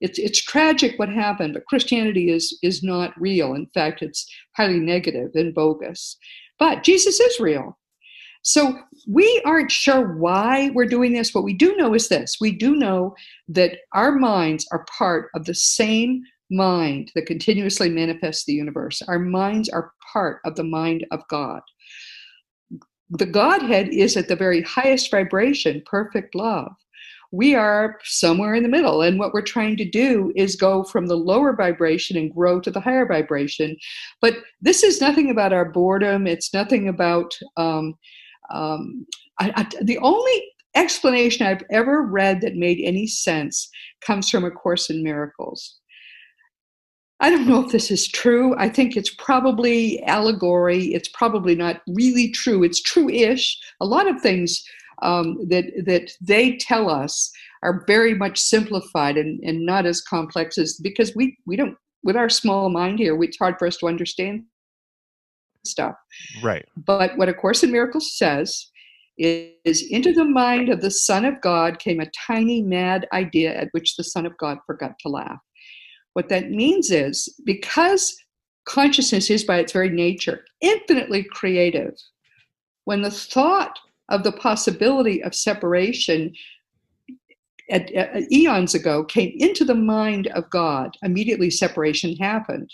[0.00, 3.54] it's it's tragic what happened, but Christianity is is not real.
[3.54, 6.16] In fact, it's highly negative and bogus.
[6.58, 7.76] But Jesus is real.
[8.44, 8.78] So
[9.08, 11.34] we aren't sure why we're doing this.
[11.34, 13.14] What we do know is this we do know
[13.48, 19.02] that our minds are part of the same mind that continuously manifests the universe.
[19.08, 21.62] Our minds are part of the mind of God.
[23.10, 26.72] The Godhead is at the very highest vibration, perfect love
[27.34, 29.02] we are somewhere in the middle.
[29.02, 32.70] And what we're trying to do is go from the lower vibration and grow to
[32.70, 33.76] the higher vibration.
[34.20, 36.28] But this is nothing about our boredom.
[36.28, 37.94] It's nothing about um,
[38.50, 39.06] um,
[39.40, 43.68] I, I, the only explanation I've ever read that made any sense
[44.00, 45.78] comes from A Course in Miracles.
[47.20, 48.54] I don't know if this is true.
[48.58, 50.92] I think it's probably allegory.
[50.94, 52.64] It's probably not really true.
[52.64, 53.58] It's true ish.
[53.80, 54.62] A lot of things
[55.02, 57.30] um, that that they tell us
[57.62, 62.16] are very much simplified and, and not as complex as because we we don't with
[62.16, 64.44] our small mind here it's hard for us to understand
[65.66, 65.94] stuff.
[66.42, 66.66] Right.
[66.76, 68.70] But what a course in miracles says
[69.16, 73.68] is into the mind of the son of god came a tiny mad idea at
[73.70, 75.38] which the son of god forgot to laugh.
[76.14, 78.16] What that means is because
[78.66, 81.94] consciousness is by its very nature infinitely creative
[82.84, 83.78] when the thought
[84.10, 86.32] of the possibility of separation
[87.70, 92.70] at, at, eons ago came into the mind of God, immediately separation happened.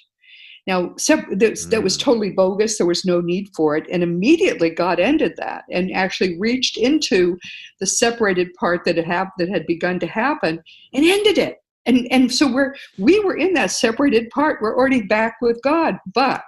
[0.71, 2.01] Now, that was mm.
[2.01, 2.79] totally bogus.
[2.79, 3.89] There was no need for it.
[3.91, 7.37] And immediately God ended that and actually reached into
[7.81, 10.63] the separated part that had, that had begun to happen
[10.95, 11.57] and ended it.
[11.87, 14.63] And, and so we're, we were in that separated part.
[14.63, 15.97] We're already back with God.
[16.15, 16.45] But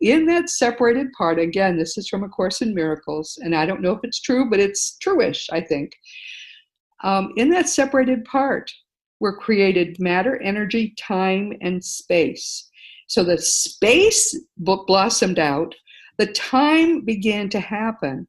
[0.00, 3.80] in that separated part, again, this is from A Course in Miracles, and I don't
[3.80, 5.92] know if it's true, but it's truish, I think.
[7.02, 8.70] Um, in that separated part
[9.18, 12.68] were created matter, energy, time, and space.
[13.12, 15.74] So the space blossomed out,
[16.16, 18.26] the time began to happen,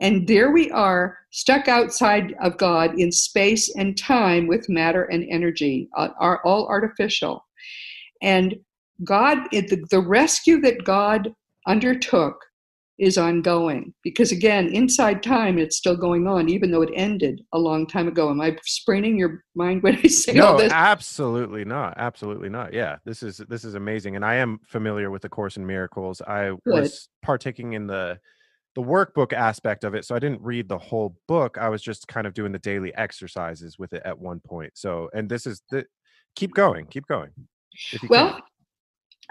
[0.00, 5.22] and there we are, stuck outside of God in space and time with matter and
[5.28, 7.44] energy, uh, are all artificial.
[8.22, 8.54] And
[9.04, 11.34] God, the, the rescue that God
[11.66, 12.38] undertook
[12.98, 17.58] is ongoing because again inside time it's still going on even though it ended a
[17.58, 21.64] long time ago am i spraining your mind when i say no, all this absolutely
[21.64, 25.28] not absolutely not yeah this is this is amazing and i am familiar with the
[25.28, 26.58] course in miracles i Good.
[26.66, 28.18] was partaking in the
[28.74, 30.04] the workbook aspect of it.
[30.04, 31.58] So I didn't read the whole book.
[31.58, 34.72] I was just kind of doing the daily exercises with it at one point.
[34.74, 35.84] So, and this is the
[36.36, 37.30] keep going, keep going.
[38.08, 38.42] Well, can.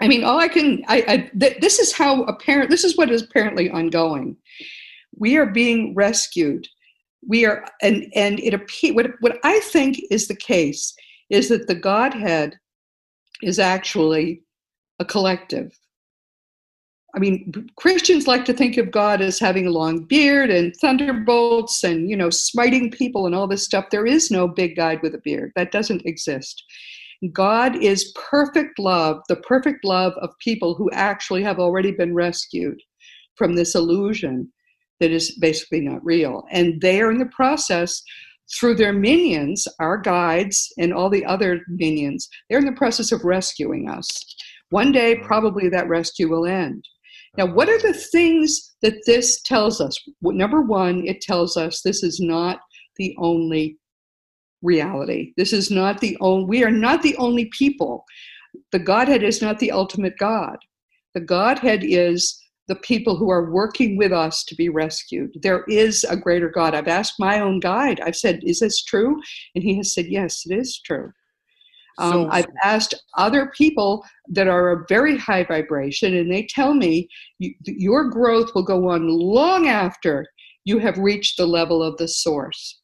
[0.00, 3.10] I mean, all I can, I, I th- this is how apparent, this is what
[3.10, 4.36] is apparently ongoing.
[5.16, 6.66] We are being rescued.
[7.26, 8.94] We are, and and it appears.
[8.94, 10.92] What what I think is the case
[11.30, 12.58] is that the Godhead
[13.42, 14.42] is actually
[14.98, 15.78] a collective.
[17.14, 21.84] I mean, Christians like to think of God as having a long beard and thunderbolts
[21.84, 23.90] and, you know, smiting people and all this stuff.
[23.90, 25.52] There is no big guy with a beard.
[25.54, 26.64] That doesn't exist.
[27.32, 32.80] God is perfect love, the perfect love of people who actually have already been rescued
[33.36, 34.52] from this illusion
[34.98, 36.44] that is basically not real.
[36.50, 38.02] And they are in the process
[38.54, 43.24] through their minions, our guides, and all the other minions, they're in the process of
[43.24, 44.06] rescuing us.
[44.70, 45.26] One day, mm-hmm.
[45.26, 46.84] probably that rescue will end.
[47.38, 47.88] Now, what are mm-hmm.
[47.88, 49.98] the things that this tells us?
[50.22, 52.60] Number one, it tells us this is not
[52.96, 53.78] the only
[54.62, 55.32] reality.
[55.36, 58.04] This is not the only, we are not the only people.
[58.70, 60.56] The Godhead is not the ultimate God.
[61.14, 65.30] The Godhead is the people who are working with us to be rescued.
[65.42, 66.74] There is a greater God.
[66.74, 69.20] I've asked my own guide, I've said, Is this true?
[69.54, 71.12] And he has said, Yes, it is true.
[71.98, 76.72] Um, so, I've asked other people that are a very high vibration, and they tell
[76.72, 80.24] me your growth will go on long after
[80.64, 82.80] you have reached the level of the source.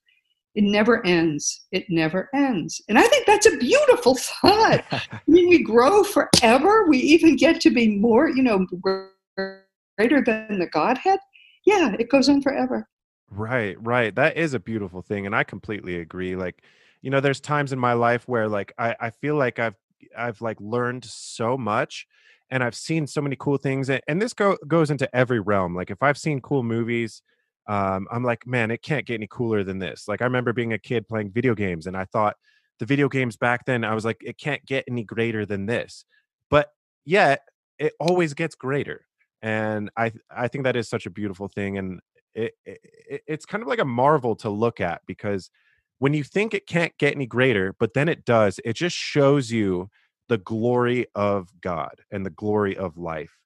[0.58, 1.66] It never ends.
[1.72, 2.82] It never ends.
[2.88, 4.84] And I think that's a beautiful thought.
[4.92, 6.86] I mean, we grow forever.
[6.88, 11.20] We even get to be more, you know, greater than the Godhead.
[11.64, 12.86] Yeah, it goes on forever.
[13.30, 14.14] Right, right.
[14.14, 15.26] That is a beautiful thing.
[15.26, 16.36] And I completely agree.
[16.36, 16.62] Like,
[17.02, 19.76] you know there's times in my life where like i i feel like i've
[20.16, 22.06] i've like learned so much
[22.50, 25.74] and i've seen so many cool things and, and this go, goes into every realm
[25.74, 27.22] like if i've seen cool movies
[27.68, 30.72] um, i'm like man it can't get any cooler than this like i remember being
[30.72, 32.36] a kid playing video games and i thought
[32.78, 36.04] the video games back then i was like it can't get any greater than this
[36.50, 36.68] but
[37.04, 37.42] yet
[37.78, 39.04] it always gets greater
[39.42, 42.00] and i i think that is such a beautiful thing and
[42.34, 42.80] it, it
[43.26, 45.50] it's kind of like a marvel to look at because
[45.98, 49.50] when you think it can't get any greater, but then it does, it just shows
[49.50, 49.90] you
[50.28, 53.36] the glory of God and the glory of life.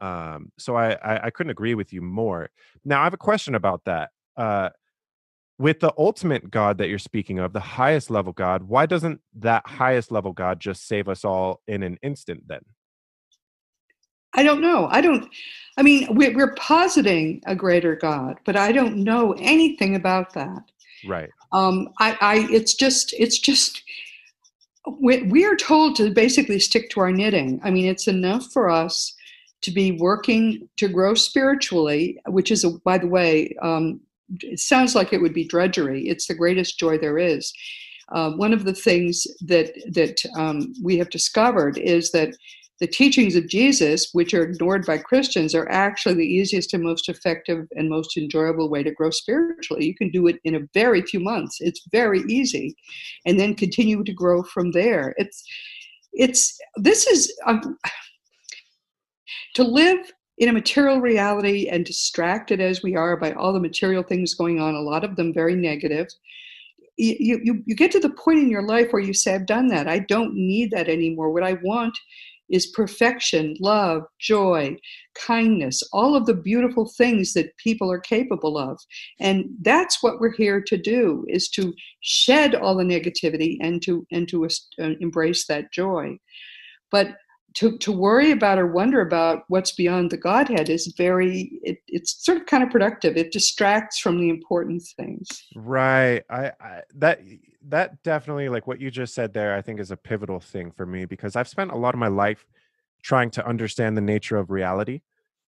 [0.00, 2.50] Um, so I, I, I couldn't agree with you more.
[2.84, 4.10] Now I have a question about that.
[4.36, 4.70] Uh,
[5.58, 9.66] with the ultimate God that you're speaking of, the highest level God, why doesn't that
[9.66, 12.60] highest level God just save us all in an instant then?
[14.34, 14.88] I don't know.
[14.90, 15.28] I don't,
[15.76, 20.64] I mean, we're, we're positing a greater God, but I don't know anything about that.
[21.06, 21.30] Right.
[21.52, 23.84] Um, I, I, it's just, it's just,
[25.00, 27.60] we, we are told to basically stick to our knitting.
[27.62, 29.14] I mean, it's enough for us
[29.64, 34.00] to be working to grow spiritually, which is, a, by the way, um,
[34.40, 36.08] it sounds like it would be drudgery.
[36.08, 37.52] It's the greatest joy there is.
[38.14, 42.30] Uh, one of the things that that um, we have discovered is that
[42.80, 47.08] the teachings of Jesus, which are ignored by Christians, are actually the easiest and most
[47.08, 49.86] effective and most enjoyable way to grow spiritually.
[49.86, 51.58] You can do it in a very few months.
[51.60, 52.74] It's very easy,
[53.24, 55.14] and then continue to grow from there.
[55.16, 55.42] It's,
[56.12, 56.58] it's.
[56.76, 57.78] This is um,
[59.54, 64.02] to live in a material reality and distracted as we are by all the material
[64.02, 64.74] things going on.
[64.74, 66.08] A lot of them very negative.
[66.96, 69.68] You, you, you get to the point in your life where you say, I've done
[69.68, 69.88] that.
[69.88, 71.30] I don't need that anymore.
[71.30, 71.96] What I want
[72.50, 74.76] is perfection, love, joy,
[75.14, 78.78] kindness, all of the beautiful things that people are capable of.
[79.18, 84.06] And that's what we're here to do is to shed all the negativity and to
[84.12, 86.18] and to uh, embrace that joy.
[86.90, 87.16] But
[87.54, 92.24] to, to worry about or wonder about what's beyond the Godhead is very it, it's
[92.24, 93.16] sort of kind of productive.
[93.16, 95.28] It distracts from the important things.
[95.54, 96.22] Right.
[96.28, 97.20] I, I that
[97.68, 100.84] that definitely like what you just said there, I think is a pivotal thing for
[100.84, 102.44] me because I've spent a lot of my life
[103.02, 105.02] trying to understand the nature of reality.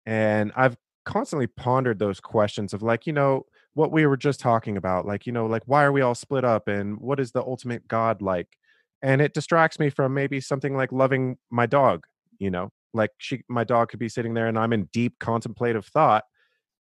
[0.05, 4.75] And I've constantly pondered those questions of like, you know, what we were just talking
[4.75, 7.41] about, like, you know, like why are we all split up and what is the
[7.41, 8.57] ultimate God like?
[9.01, 12.05] And it distracts me from maybe something like loving my dog
[12.41, 12.71] you know?
[12.93, 16.25] Like she my dog could be sitting there and i'm in deep contemplative thought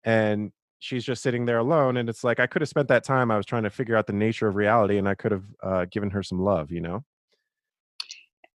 [0.04, 3.30] and she's just sitting there alone and it's like i could have spent that time
[3.30, 5.86] i was trying to figure out the nature of reality and i could have uh,
[5.92, 7.04] given her some love you know?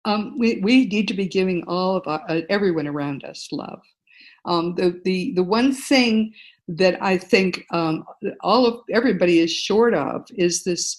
[0.06, 3.82] Um, we, we need to be giving all of our, uh, everyone around us love.
[4.44, 6.34] Um, the, the, the one thing
[6.68, 8.04] that i think um,
[8.42, 10.98] all of everybody is short of is this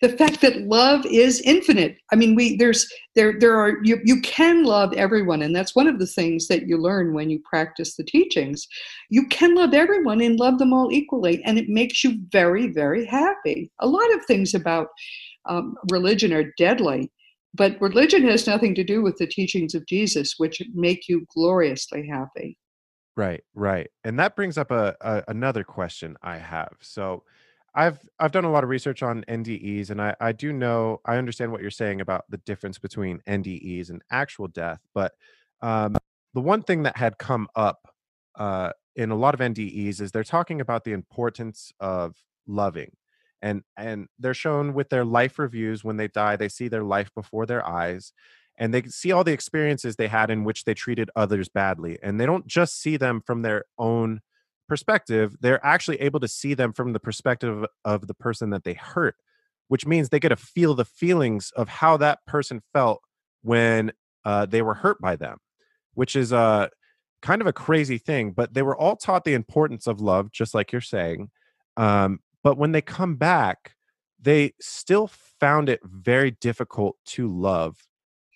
[0.00, 1.98] the fact that love is infinite.
[2.12, 5.86] I mean we there's there there are you you can love everyone and that's one
[5.86, 8.66] of the things that you learn when you practice the teachings.
[9.10, 13.04] You can love everyone and love them all equally and it makes you very very
[13.04, 13.70] happy.
[13.80, 14.88] A lot of things about
[15.48, 17.10] um, religion are deadly
[17.54, 22.06] but religion has nothing to do with the teachings of jesus which make you gloriously
[22.06, 22.56] happy.
[23.16, 23.90] Right right.
[24.04, 26.72] And that brings up a, a another question i have.
[26.80, 27.24] So
[27.74, 31.16] I've I've done a lot of research on NDEs, and I I do know I
[31.16, 34.80] understand what you're saying about the difference between NDEs and actual death.
[34.94, 35.12] But
[35.62, 35.96] um,
[36.34, 37.88] the one thing that had come up
[38.38, 42.16] uh, in a lot of NDEs is they're talking about the importance of
[42.46, 42.92] loving,
[43.40, 46.36] and and they're shown with their life reviews when they die.
[46.36, 48.12] They see their life before their eyes,
[48.58, 52.20] and they see all the experiences they had in which they treated others badly, and
[52.20, 54.20] they don't just see them from their own
[54.68, 58.74] perspective, they're actually able to see them from the perspective of the person that they
[58.74, 59.16] hurt,
[59.68, 63.00] which means they get to feel the feelings of how that person felt
[63.42, 63.92] when
[64.24, 65.38] uh, they were hurt by them,
[65.94, 66.68] which is uh,
[67.20, 68.32] kind of a crazy thing.
[68.32, 71.30] But they were all taught the importance of love, just like you're saying.
[71.76, 73.74] Um, but when they come back,
[74.20, 75.10] they still
[75.40, 77.76] found it very difficult to love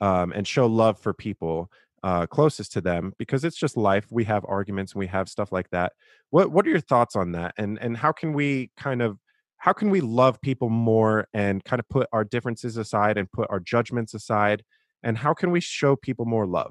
[0.01, 1.71] um, and show love for people
[2.07, 4.07] uh, closest to them because it's just life.
[4.13, 5.93] We have arguments we have stuff like that.
[6.31, 7.53] What What are your thoughts on that?
[7.59, 9.19] And and how can we kind of
[9.57, 13.51] how can we love people more and kind of put our differences aside and put
[13.51, 14.63] our judgments aside?
[15.03, 16.71] And how can we show people more love?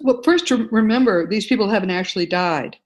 [0.00, 2.76] Well, first, remember these people haven't actually died.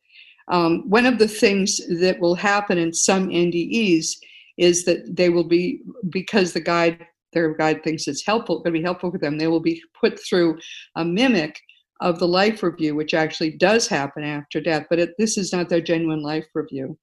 [0.48, 4.16] Um, one of the things that will happen in some NDEs
[4.56, 7.06] is that they will be because the guide
[7.36, 10.18] their guide thinks it's helpful, going to be helpful for them, they will be put
[10.18, 10.58] through
[10.96, 11.60] a mimic
[12.00, 14.86] of the life review, which actually does happen after death.
[14.88, 16.98] But it, this is not their genuine life review.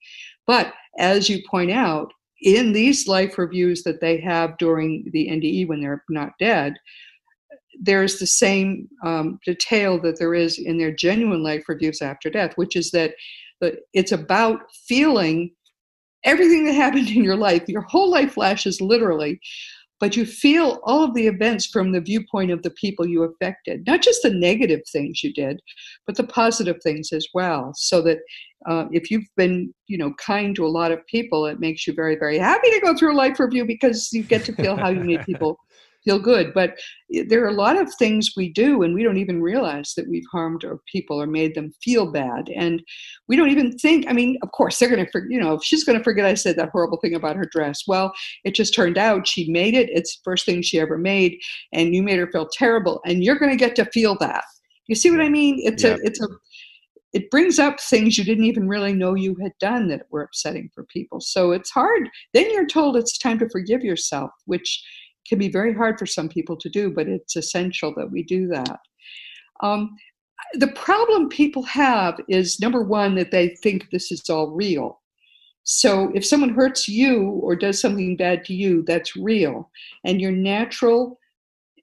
[0.48, 2.12] But as you point out,
[2.42, 6.74] in these life reviews that they have during the NDE when they're not dead,
[7.80, 12.54] there's the same um, detail that there is in their genuine life reviews after death,
[12.56, 13.14] which is that
[13.94, 15.52] it's about feeling
[16.24, 17.64] everything that happened in your life.
[17.68, 19.40] Your whole life flashes literally
[20.04, 23.88] but you feel all of the events from the viewpoint of the people you affected,
[23.88, 25.62] not just the negative things you did,
[26.06, 27.72] but the positive things as well.
[27.74, 28.18] So that
[28.68, 31.94] uh, if you've been, you know, kind to a lot of people, it makes you
[31.94, 34.90] very, very happy to go through a life review because you get to feel how
[34.90, 35.58] you made people
[36.04, 36.54] feel good.
[36.54, 36.76] But
[37.28, 40.26] there are a lot of things we do, and we don't even realize that we've
[40.32, 42.50] harmed our people or made them feel bad.
[42.56, 42.82] And
[43.28, 45.98] we don't even think, I mean, of course, they're going to, you know, she's going
[45.98, 47.82] to forget I said that horrible thing about her dress.
[47.88, 49.90] Well, it just turned out she made it.
[49.92, 51.38] It's the first thing she ever made,
[51.72, 53.02] and you made her feel terrible.
[53.06, 54.44] And you're going to get to feel that.
[54.88, 55.60] You see what I mean?
[55.64, 56.28] It's a, it's a,
[57.14, 60.70] it brings up things you didn't even really know you had done that were upsetting
[60.74, 61.22] for people.
[61.22, 62.10] So it's hard.
[62.34, 64.84] Then you're told it's time to forgive yourself, which
[65.28, 68.48] can be very hard for some people to do, but it's essential that we do
[68.48, 68.80] that.
[69.62, 69.96] Um,
[70.54, 75.02] the problem people have is number one, that they think this is all real.
[75.64, 79.72] So if someone hurts you or does something bad to you, that's real.
[80.04, 81.20] And your natural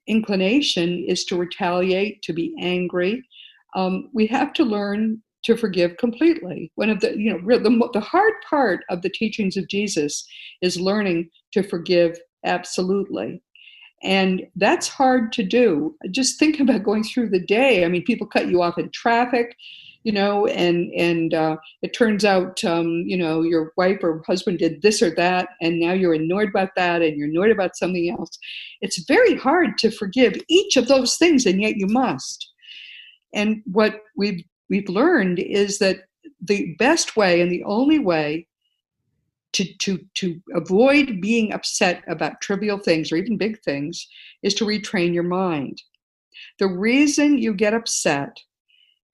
[0.07, 3.23] inclination is to retaliate, to be angry.
[3.75, 6.71] Um, we have to learn to forgive completely.
[6.75, 10.23] One of the, you know, the, the hard part of the teachings of Jesus
[10.61, 13.41] is learning to forgive absolutely.
[14.03, 15.95] And that's hard to do.
[16.09, 17.85] Just think about going through the day.
[17.85, 19.55] I mean, people cut you off in traffic,
[20.03, 24.57] you know, and and uh, it turns out, um, you know, your wife or husband
[24.57, 28.09] did this or that, and now you're annoyed about that, and you're annoyed about something
[28.09, 28.39] else.
[28.81, 32.49] It's very hard to forgive each of those things, and yet you must.
[33.33, 36.05] And what we've we've learned is that
[36.41, 38.47] the best way and the only way
[39.53, 44.07] to, to, to avoid being upset about trivial things or even big things
[44.43, 45.81] is to retrain your mind.
[46.59, 48.37] The reason you get upset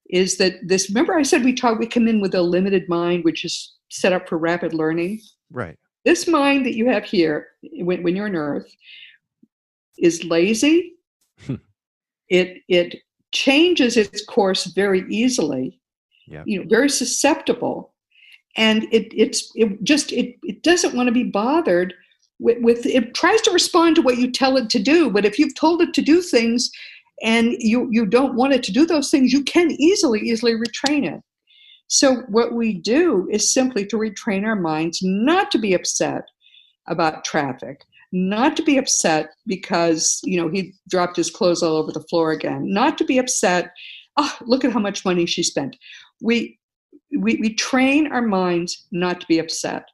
[0.09, 3.25] is that this remember I said we talk we come in with a limited mind
[3.25, 5.19] which is set up for rapid learning.
[5.51, 5.77] Right.
[6.05, 8.71] This mind that you have here when, when you're on earth
[9.97, 10.93] is lazy.
[11.45, 11.55] Hmm.
[12.29, 12.95] it it
[13.33, 15.79] changes its course very easily.
[16.27, 16.43] Yeah.
[16.45, 17.93] You know, very susceptible
[18.57, 21.93] and it it's it just it, it doesn't want to be bothered
[22.39, 25.39] with, with it tries to respond to what you tell it to do but if
[25.39, 26.69] you've told it to do things
[27.23, 31.05] and you you don't want it to do those things you can easily easily retrain
[31.05, 31.21] it.
[31.89, 36.23] So what we do is simply to retrain our minds not to be upset
[36.87, 37.81] about traffic
[38.13, 42.31] not to be upset because you know he dropped his clothes all over the floor
[42.31, 43.71] again not to be upset
[44.17, 45.77] oh look at how much money she spent.
[46.21, 46.56] We
[47.11, 49.85] we, we train our minds not to be upset.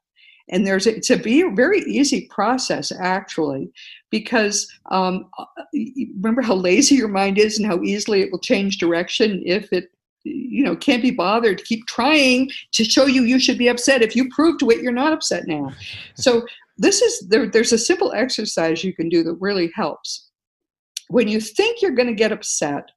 [0.50, 3.72] and there's a, it's a very easy process actually
[4.10, 5.46] because um, uh,
[6.18, 9.90] remember how lazy your mind is and how easily it will change direction if it
[10.24, 14.02] you know can't be bothered to keep trying to show you you should be upset
[14.02, 15.70] if you prove to it you're not upset now
[16.16, 16.46] so
[16.78, 20.30] this is there, there's a simple exercise you can do that really helps
[21.10, 22.90] when you think you're going to get upset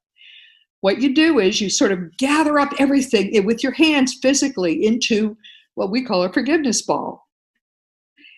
[0.87, 5.35] what you do is you sort of gather up everything with your hands physically into
[5.75, 7.27] what we call a forgiveness ball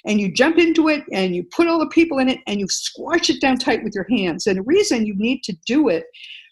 [0.05, 2.67] and you jump into it and you put all the people in it and you
[2.67, 4.47] squash it down tight with your hands.
[4.47, 6.05] And the reason you need to do it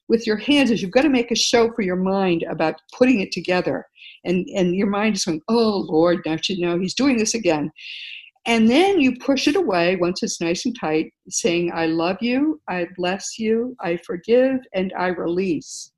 [0.08, 3.22] with your hands is you've got to make a show for your mind about putting
[3.22, 3.84] it together.
[4.24, 7.72] And, and your mind is going, oh, Lord, now you know he's doing this again.
[8.48, 12.62] And then you push it away once it's nice and tight, saying, I love you,
[12.70, 15.92] I bless you, I forgive, and I release.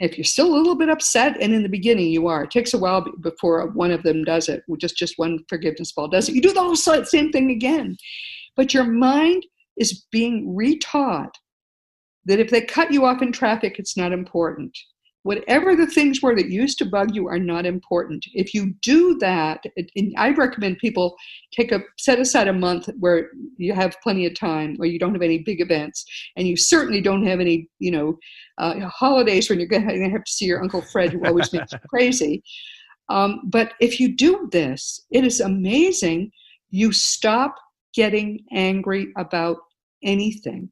[0.00, 2.72] If you're still a little bit upset, and in the beginning you are, it takes
[2.72, 6.34] a while before one of them does it, just just one forgiveness ball does it.
[6.34, 7.96] You do the whole same thing again,
[8.56, 9.44] but your mind
[9.76, 11.32] is being retaught
[12.24, 14.76] that if they cut you off in traffic, it's not important.
[15.26, 18.24] Whatever the things were that used to bug you are not important.
[18.32, 19.60] If you do that,
[20.16, 21.16] I recommend people
[21.50, 25.14] take a set aside a month where you have plenty of time, where you don't
[25.14, 26.04] have any big events,
[26.36, 28.16] and you certainly don't have any, you know,
[28.58, 31.72] uh, holidays when you're going to have to see your Uncle Fred, who always makes
[31.72, 32.44] you crazy.
[33.08, 36.30] Um, but if you do this, it is amazing.
[36.70, 37.56] You stop
[37.94, 39.56] getting angry about
[40.04, 40.70] anything.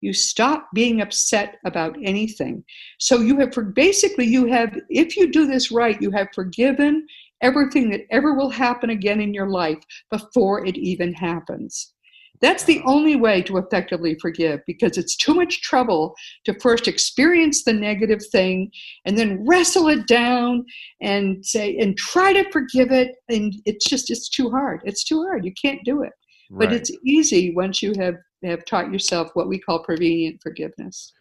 [0.00, 2.64] You stop being upset about anything.
[2.98, 7.06] So you have, for, basically, you have, if you do this right, you have forgiven
[7.42, 9.78] everything that ever will happen again in your life
[10.10, 11.92] before it even happens.
[12.40, 17.64] That's the only way to effectively forgive because it's too much trouble to first experience
[17.64, 18.70] the negative thing
[19.04, 20.64] and then wrestle it down
[21.00, 24.80] and say and try to forgive it and it's just it's too hard.
[24.84, 25.44] It's too hard.
[25.44, 26.12] You can't do it.
[26.50, 26.68] Right.
[26.68, 28.14] But it's easy once you have
[28.46, 31.12] have taught yourself what we call prevenient forgiveness.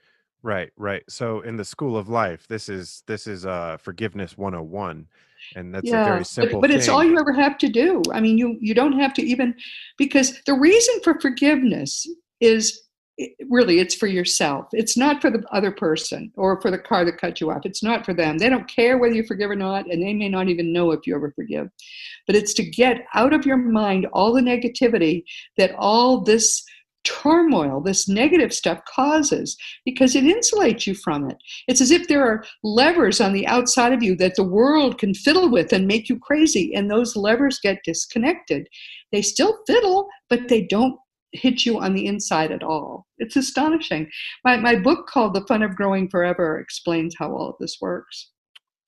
[0.43, 1.03] Right, right.
[1.09, 5.07] So in the school of life, this is this is uh forgiveness 101
[5.55, 8.01] and that's yeah, a very simple but, but it's all you ever have to do.
[8.11, 9.55] I mean you you don't have to even
[9.97, 12.07] because the reason for forgiveness
[12.39, 12.82] is
[13.49, 14.67] really it's for yourself.
[14.71, 17.65] It's not for the other person or for the car that cut you off.
[17.65, 18.38] It's not for them.
[18.38, 21.07] They don't care whether you forgive or not and they may not even know if
[21.07, 21.69] you ever forgive.
[22.28, 25.23] But it's to get out of your mind all the negativity
[25.57, 26.63] that all this
[27.06, 31.38] turmoil this negative stuff causes because it insulates you from it.
[31.68, 35.14] It's as if there are levers on the outside of you that the world can
[35.14, 38.68] fiddle with and make you crazy, and those levers get disconnected.
[39.12, 40.99] They still fiddle, but they don't
[41.32, 43.06] hit you on the inside at all.
[43.18, 44.10] It's astonishing.
[44.43, 48.32] My, my book called The Fun of Growing Forever explains how all of this works.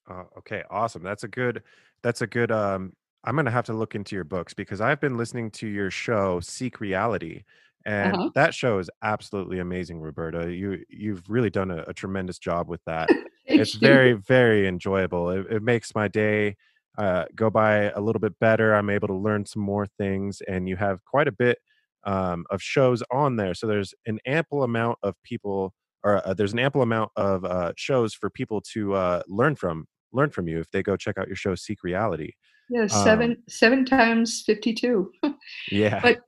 [0.09, 1.03] Uh, okay, awesome.
[1.03, 1.63] That's a good,
[2.01, 2.93] that's a good, um,
[3.25, 5.91] I'm going to have to look into your books because I've been listening to your
[5.91, 7.43] show, Seek Reality
[7.87, 8.29] and uh-huh.
[8.35, 12.81] that show is absolutely amazing roberta you you've really done a, a tremendous job with
[12.85, 13.09] that.
[13.49, 16.57] It's very very enjoyable it, it makes my day
[16.97, 20.67] uh, go by a little bit better i'm able to learn some more things and
[20.67, 21.57] you have quite a bit
[22.03, 25.73] um, of shows on there so there's an ample amount of people
[26.03, 29.85] or uh, there's an ample amount of uh, shows for people to uh, learn from
[30.13, 32.31] learn from you if they go check out your show seek reality.
[32.69, 35.11] Yeah seven um, seven times 52
[35.71, 35.99] yeah.
[36.01, 36.19] But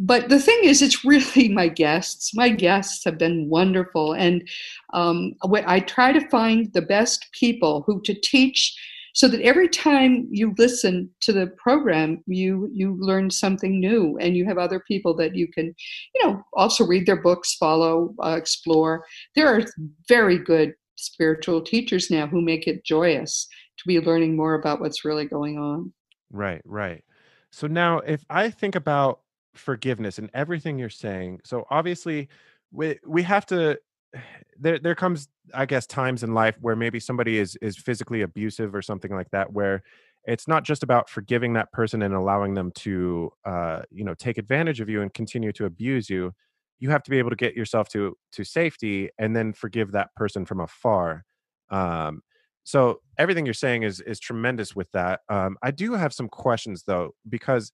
[0.00, 2.34] but the thing is, it's really my guests.
[2.34, 4.48] My guests have been wonderful, and
[4.92, 8.76] um, what I try to find the best people who to teach,
[9.14, 14.36] so that every time you listen to the program, you you learn something new, and
[14.36, 15.74] you have other people that you can,
[16.14, 19.04] you know, also read their books, follow, uh, explore.
[19.36, 19.64] There are
[20.08, 23.46] very good spiritual teachers now who make it joyous
[23.78, 25.92] to be learning more about what's really going on.
[26.30, 27.04] Right, right.
[27.50, 29.20] So now, if I think about
[29.54, 32.28] forgiveness and everything you're saying so obviously
[32.72, 33.78] we we have to
[34.58, 38.74] there there comes i guess times in life where maybe somebody is is physically abusive
[38.74, 39.82] or something like that where
[40.26, 44.38] it's not just about forgiving that person and allowing them to uh you know take
[44.38, 46.32] advantage of you and continue to abuse you.
[46.78, 50.14] You have to be able to get yourself to to safety and then forgive that
[50.16, 51.24] person from afar
[51.70, 52.22] um
[52.64, 56.84] so everything you're saying is is tremendous with that um i do have some questions
[56.86, 57.72] though because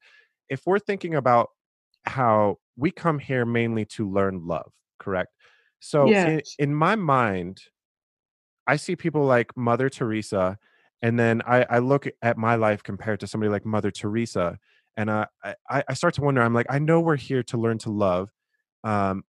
[0.48, 1.48] if we're thinking about
[2.04, 5.30] how we come here mainly to learn love, correct?
[5.80, 6.54] So yes.
[6.58, 7.60] in, in, my mind,
[8.66, 10.58] I see people like Mother Teresa,
[11.02, 14.58] and then I, I look at my life compared to somebody like Mother Teresa,
[14.96, 15.26] and I,
[15.68, 16.42] I, I start to wonder.
[16.42, 18.30] I'm like, I know we're here to learn to love,
[18.84, 19.24] um,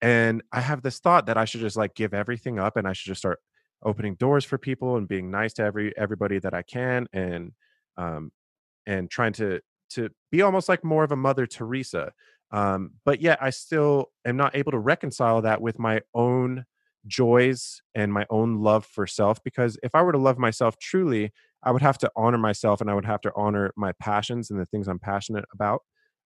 [0.00, 2.94] and I have this thought that I should just like give everything up, and I
[2.94, 3.38] should just start
[3.82, 7.52] opening doors for people and being nice to every everybody that I can, and
[7.98, 8.32] um,
[8.86, 9.60] and trying to
[9.90, 12.12] to be almost like more of a Mother Teresa.
[12.52, 16.64] Um, but yet I still am not able to reconcile that with my own
[17.06, 19.42] joys and my own love for self.
[19.44, 21.32] Because if I were to love myself truly,
[21.62, 24.58] I would have to honor myself and I would have to honor my passions and
[24.58, 25.82] the things I'm passionate about,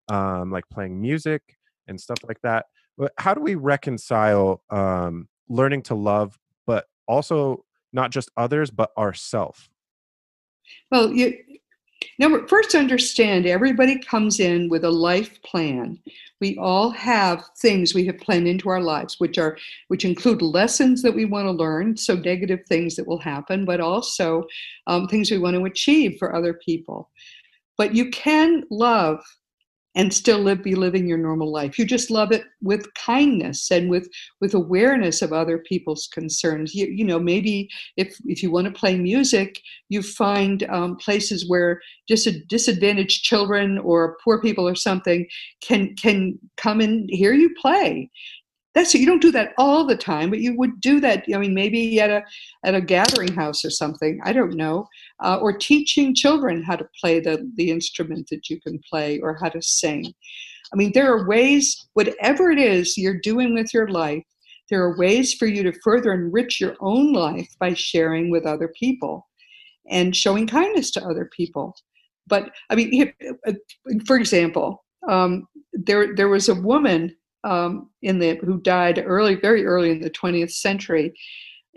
[0.08, 1.42] um, like playing music
[1.88, 2.66] and stuff like that.
[2.98, 8.90] But how do we reconcile um, learning to love, but also not just others, but
[8.96, 9.70] ourself?
[10.90, 11.38] Well, you,
[12.18, 15.98] now, first understand everybody comes in with a life plan.
[16.40, 19.56] We all have things we have planned into our lives, which are
[19.88, 23.80] which include lessons that we want to learn, so negative things that will happen, but
[23.80, 24.44] also
[24.86, 27.10] um, things we want to achieve for other people.
[27.78, 29.24] But you can love
[29.94, 31.78] and still live be living your normal life.
[31.78, 34.08] You just love it with kindness and with
[34.40, 36.74] with awareness of other people's concerns.
[36.74, 39.60] You, you know maybe if if you want to play music
[39.92, 45.26] you find um, places where just disadvantaged children or poor people or something
[45.60, 48.10] can can come and hear you play
[48.74, 51.54] that's you don't do that all the time but you would do that i mean
[51.54, 52.22] maybe at a
[52.64, 54.86] at a gathering house or something i don't know
[55.22, 59.36] uh, or teaching children how to play the the instrument that you can play or
[59.40, 60.12] how to sing.
[60.72, 64.24] I mean there are ways whatever it is you're doing with your life
[64.70, 68.68] there are ways for you to further enrich your own life by sharing with other
[68.68, 69.28] people
[69.90, 71.74] and showing kindness to other people.
[72.26, 73.12] But i mean
[74.06, 77.14] for example um, there there was a woman
[77.44, 81.12] um, in the who died early, very early in the 20th century,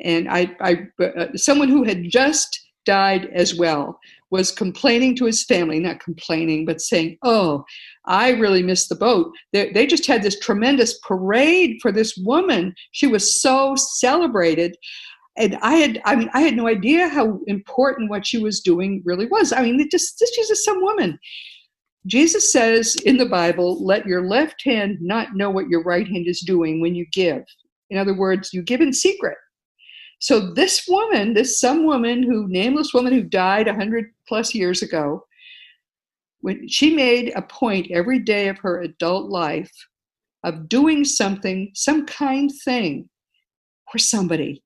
[0.04, 4.00] and I, I uh, someone who had just died as well
[4.32, 7.66] was complaining to his family, not complaining, but saying, "Oh,
[8.06, 9.32] I really missed the boat.
[9.54, 12.74] They, they just had this tremendous parade for this woman.
[12.92, 14.76] She was so celebrated."
[15.38, 19.02] and I had, I mean, I had no idea how important what she was doing
[19.06, 19.52] really was.
[19.52, 21.20] I mean, just, she's just some woman.
[22.06, 26.28] Jesus says in the Bible, let your left hand not know what your right hand
[26.28, 27.44] is doing when you give.
[27.90, 29.38] In other words, you give in secret.
[30.20, 35.26] So this woman, this some woman who, nameless woman who died 100 plus years ago,
[36.42, 39.72] when she made a point every day of her adult life
[40.44, 43.10] of doing something, some kind thing
[43.92, 44.64] for somebody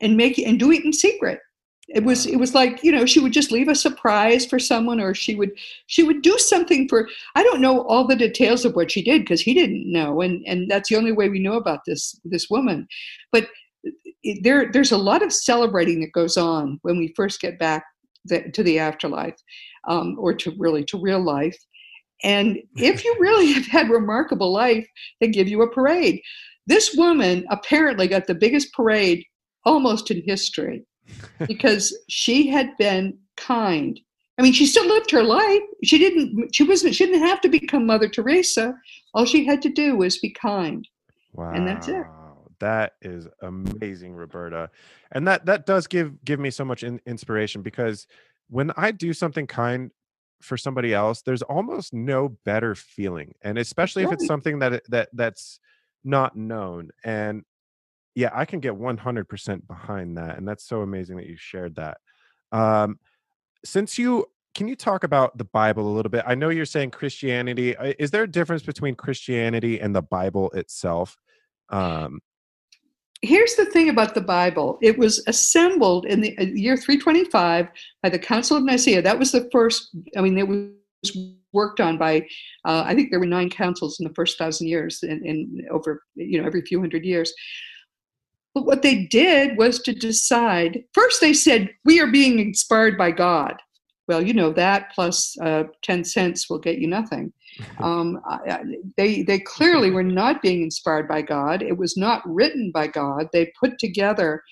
[0.00, 1.40] and make and do it in secret
[1.88, 5.00] it was it was like you know she would just leave a surprise for someone
[5.00, 5.52] or she would
[5.86, 9.22] she would do something for i don't know all the details of what she did
[9.22, 12.48] because he didn't know and and that's the only way we know about this this
[12.50, 12.86] woman.
[13.32, 13.48] But
[14.22, 17.84] it, there there's a lot of celebrating that goes on when we first get back
[18.24, 19.36] the, to the afterlife
[19.88, 21.58] um, or to really to real life.
[22.22, 24.86] And if you really have had remarkable life
[25.20, 26.20] they give you a parade.
[26.68, 29.24] This woman apparently got the biggest parade
[29.64, 30.84] almost in history
[31.46, 34.00] because she had been kind.
[34.38, 35.62] I mean, she still lived her life.
[35.82, 36.54] She didn't.
[36.54, 36.94] She wasn't.
[36.94, 38.74] She didn't have to become Mother Teresa.
[39.14, 40.86] All she had to do was be kind.
[41.32, 41.52] Wow.
[41.52, 42.04] And that's it.
[42.58, 44.70] That is amazing, Roberta.
[45.12, 48.06] And that that does give give me so much in, inspiration because
[48.48, 49.90] when I do something kind
[50.40, 55.08] for somebody else, there's almost no better feeling, and especially if it's something that that
[55.12, 55.60] that's
[56.04, 56.90] not known.
[57.04, 57.44] And
[58.16, 60.38] yeah, I can get 100% behind that.
[60.38, 61.98] And that's so amazing that you shared that.
[62.50, 62.98] Um,
[63.64, 66.24] since you can you talk about the Bible a little bit?
[66.26, 67.76] I know you're saying Christianity.
[67.76, 71.18] Uh, is there a difference between Christianity and the Bible itself?
[71.68, 72.20] Um,
[73.20, 77.68] Here's the thing about the Bible it was assembled in the uh, year 325
[78.02, 79.02] by the Council of Nicaea.
[79.02, 81.18] That was the first, I mean, it was
[81.52, 82.26] worked on by,
[82.64, 86.40] uh, I think there were nine councils in the first thousand years, and, over, you
[86.40, 87.32] know, every few hundred years.
[88.56, 93.10] But what they did was to decide first, they said, We are being inspired by
[93.10, 93.60] God.
[94.08, 97.32] Well, you know, that plus uh, 10 cents will get you nothing.
[97.80, 98.20] Um,
[98.98, 101.62] they, they clearly were not being inspired by God.
[101.62, 103.28] It was not written by God.
[103.32, 104.42] They put together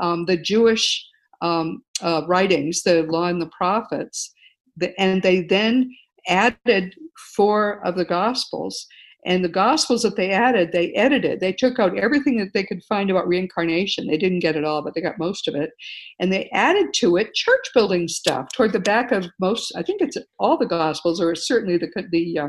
[0.00, 1.04] um, the Jewish
[1.40, 4.32] um, uh, writings, the law and the prophets,
[4.76, 5.90] the, and they then
[6.28, 6.94] added
[7.34, 8.86] four of the gospels
[9.24, 11.38] and the gospels that they added, they edited.
[11.40, 14.06] They took out everything that they could find about reincarnation.
[14.06, 15.70] They didn't get it all, but they got most of it.
[16.18, 20.00] And they added to it church building stuff toward the back of most, I think
[20.00, 22.48] it's all the gospels, or certainly the, the uh,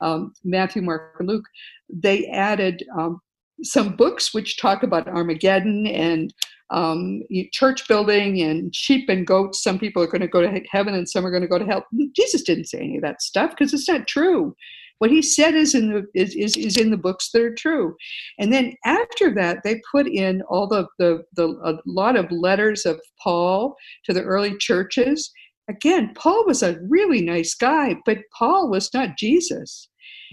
[0.00, 1.44] um, Matthew, Mark, and Luke.
[1.92, 3.20] They added um,
[3.62, 6.32] some books which talk about Armageddon and
[6.70, 7.22] um,
[7.52, 9.62] church building and sheep and goats.
[9.62, 11.66] Some people are going to go to heaven and some are going to go to
[11.66, 11.84] hell.
[12.16, 14.56] Jesus didn't say any of that stuff because it's not true.
[14.98, 17.96] What he said is in the is, is, is in the books that are true.
[18.38, 22.86] And then after that, they put in all the the, the a lot of letters
[22.86, 25.30] of Paul to the early churches
[25.68, 29.88] again, Paul was a really nice guy, but Paul was not Jesus.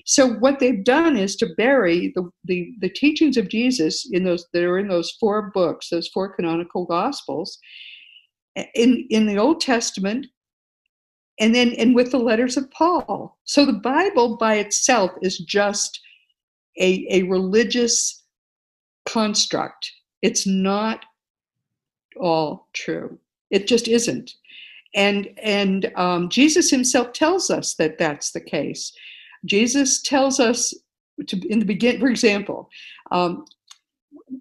[0.05, 4.45] So what they've done is to bury the, the, the teachings of Jesus in those
[4.53, 7.57] that are in those four books, those four canonical gospels,
[8.73, 10.25] in, in the Old Testament,
[11.41, 13.37] and then and with the letters of Paul.
[13.43, 15.99] So the Bible by itself is just
[16.79, 18.23] a, a religious
[19.05, 19.91] construct.
[20.21, 21.03] It's not
[22.19, 23.17] all true.
[23.49, 24.31] It just isn't.
[24.93, 28.93] And and um, Jesus himself tells us that that's the case.
[29.45, 30.73] Jesus tells us
[31.27, 32.69] to in the begin, for example,
[33.11, 33.45] um,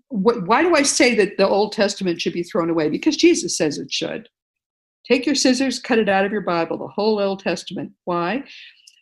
[0.08, 2.90] wh- why do I say that the Old Testament should be thrown away?
[2.90, 4.28] Because Jesus says it should.
[5.06, 7.92] Take your scissors, cut it out of your Bible, the whole Old Testament.
[8.04, 8.44] Why?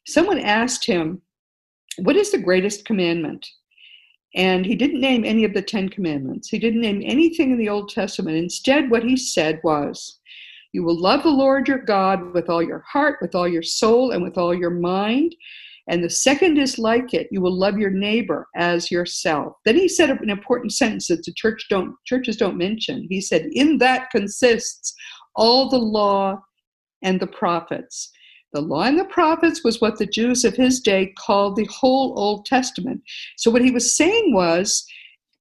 [0.07, 1.21] Someone asked him,
[1.99, 3.47] What is the greatest commandment?
[4.35, 6.49] And he didn't name any of the Ten Commandments.
[6.49, 8.37] He didn't name anything in the Old Testament.
[8.37, 10.21] Instead, what he said was,
[10.73, 14.11] You will love the Lord your God with all your heart, with all your soul,
[14.13, 15.35] and with all your mind.
[15.89, 19.55] And the second is like it you will love your neighbor as yourself.
[19.65, 23.07] Then he said an important sentence that the church don't, churches don't mention.
[23.09, 24.95] He said, In that consists
[25.39, 26.43] all the law
[27.03, 28.11] and the prophets.
[28.53, 32.19] The law and the prophets was what the Jews of his day called the whole
[32.19, 33.03] Old Testament.
[33.37, 34.87] So, what he was saying was,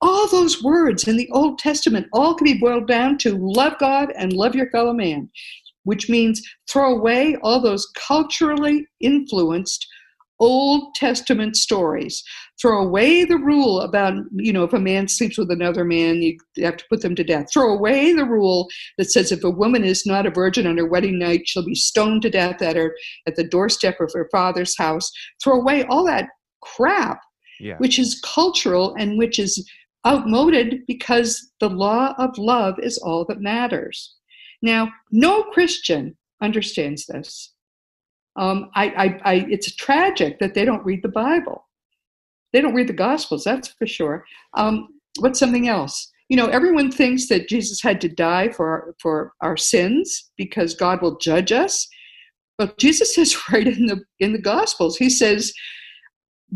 [0.02, 4.14] all those words in the Old Testament all can be boiled down to love God
[4.16, 5.30] and love your fellow man,
[5.86, 9.88] which means throw away all those culturally influenced
[10.40, 12.24] Old Testament stories.
[12.62, 16.38] Throw away the rule about, you know, if a man sleeps with another man, you
[16.58, 17.48] have to put them to death.
[17.52, 18.68] Throw away the rule
[18.98, 21.76] that says if a woman is not a virgin on her wedding night, she'll be
[21.76, 22.96] stoned to death at her
[23.28, 25.12] at the doorstep of her father's house.
[25.44, 26.30] Throw away all that
[26.62, 27.20] crap,
[27.60, 27.78] yeah.
[27.78, 29.68] which is cultural and which is
[30.06, 34.16] outmoded because the law of love is all that matters.
[34.62, 37.54] Now, no Christian understands this
[38.38, 41.66] um, I, I, I, it's tragic that they don't read the Bible.
[42.54, 44.24] They don't read the Gospels, that's for sure.
[44.56, 44.88] Um,
[45.20, 46.12] what's something else?
[46.30, 50.76] You know, everyone thinks that Jesus had to die for our, for our sins because
[50.76, 51.88] God will judge us.
[52.58, 55.54] But Jesus says right in the in the Gospels, he says,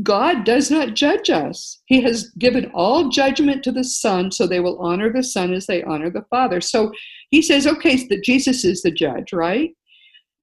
[0.03, 1.81] God does not judge us.
[1.85, 5.67] He has given all judgment to the Son, so they will honor the Son as
[5.67, 6.61] they honor the Father.
[6.61, 6.93] So
[7.29, 9.71] he says, okay, that Jesus is the judge, right?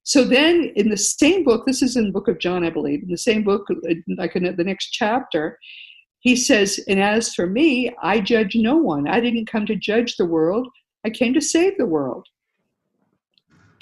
[0.04, 3.02] So then, in the same book, this is in the book of John, I believe,
[3.02, 3.66] in the same book,
[4.16, 5.58] like in the next chapter,
[6.20, 9.06] he says, And as for me, I judge no one.
[9.06, 10.68] I didn't come to judge the world,
[11.04, 12.26] I came to save the world.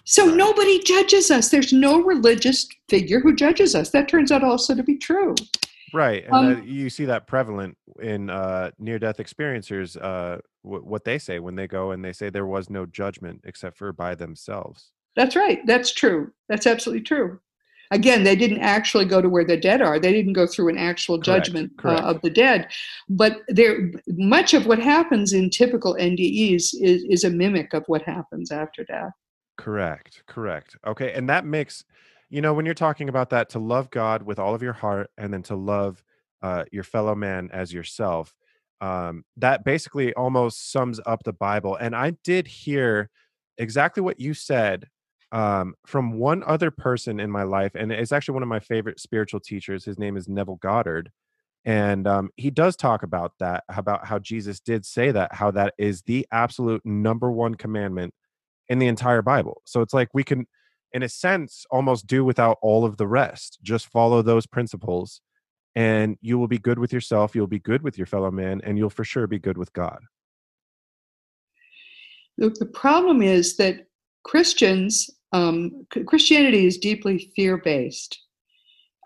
[0.04, 1.48] So nobody judges us.
[1.48, 3.90] There's no religious figure who judges us.
[3.90, 5.34] That turns out also to be true.
[5.92, 9.96] Right, and um, you see that prevalent in uh, near-death experiencers.
[10.00, 13.40] Uh, w- what they say when they go and they say there was no judgment
[13.44, 14.92] except for by themselves.
[15.16, 15.60] That's right.
[15.66, 16.32] That's true.
[16.48, 17.40] That's absolutely true.
[17.90, 20.00] Again, they didn't actually go to where the dead are.
[20.00, 21.46] They didn't go through an actual Correct.
[21.46, 22.68] judgment uh, of the dead.
[23.08, 28.02] But there, much of what happens in typical NDEs is, is a mimic of what
[28.02, 29.12] happens after death.
[29.56, 30.22] Correct.
[30.26, 30.76] Correct.
[30.86, 31.12] Okay.
[31.12, 31.84] And that makes,
[32.28, 35.10] you know, when you're talking about that, to love God with all of your heart
[35.16, 36.02] and then to love
[36.42, 38.34] uh, your fellow man as yourself,
[38.80, 41.76] um, that basically almost sums up the Bible.
[41.76, 43.10] And I did hear
[43.58, 44.88] exactly what you said
[45.36, 48.98] um, from one other person in my life, and it's actually one of my favorite
[48.98, 49.84] spiritual teachers.
[49.84, 51.12] His name is Neville Goddard,
[51.66, 55.74] and um, he does talk about that, about how Jesus did say that, how that
[55.76, 58.14] is the absolute number one commandment
[58.70, 59.60] in the entire Bible.
[59.66, 60.46] So it's like we can,
[60.94, 63.58] in a sense, almost do without all of the rest.
[63.62, 65.20] Just follow those principles,
[65.74, 67.34] and you will be good with yourself.
[67.34, 69.98] You'll be good with your fellow man, and you'll for sure be good with God.
[72.38, 73.86] The, the problem is that
[74.24, 78.20] Christians um, Christianity is deeply fear based.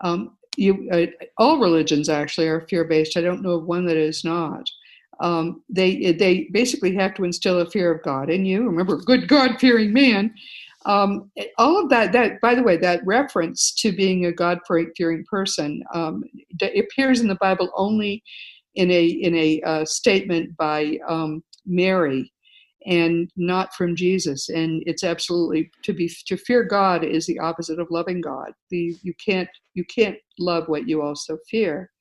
[0.03, 1.05] Um, you, uh,
[1.37, 3.17] all religions actually are fear based.
[3.17, 4.69] I don't know of one that is not.
[5.19, 8.65] Um, they they basically have to instill a fear of God in you.
[8.65, 10.33] Remember, good God fearing man.
[10.85, 12.11] Um, all of that.
[12.11, 14.59] That by the way, that reference to being a God
[14.97, 16.23] fearing person um,
[16.61, 18.23] appears in the Bible only
[18.75, 22.31] in a in a uh, statement by um, Mary
[22.85, 24.49] and not from Jesus.
[24.49, 28.51] And it's absolutely to be to fear God is the opposite of loving God.
[28.69, 31.91] The you can't you can't love what you also fear.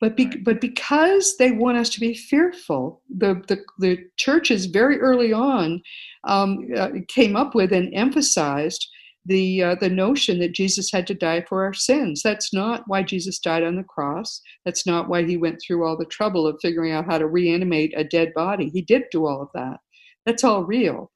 [0.00, 5.00] But be, but because they want us to be fearful, the the, the churches very
[5.00, 5.82] early on
[6.24, 8.88] um, uh, came up with and emphasized
[9.28, 12.22] the uh, the notion that Jesus had to die for our sins.
[12.22, 14.40] That's not why Jesus died on the cross.
[14.64, 17.94] That's not why he went through all the trouble of figuring out how to reanimate
[17.96, 18.70] a dead body.
[18.70, 19.78] He did do all of that.
[20.26, 21.12] That's all real.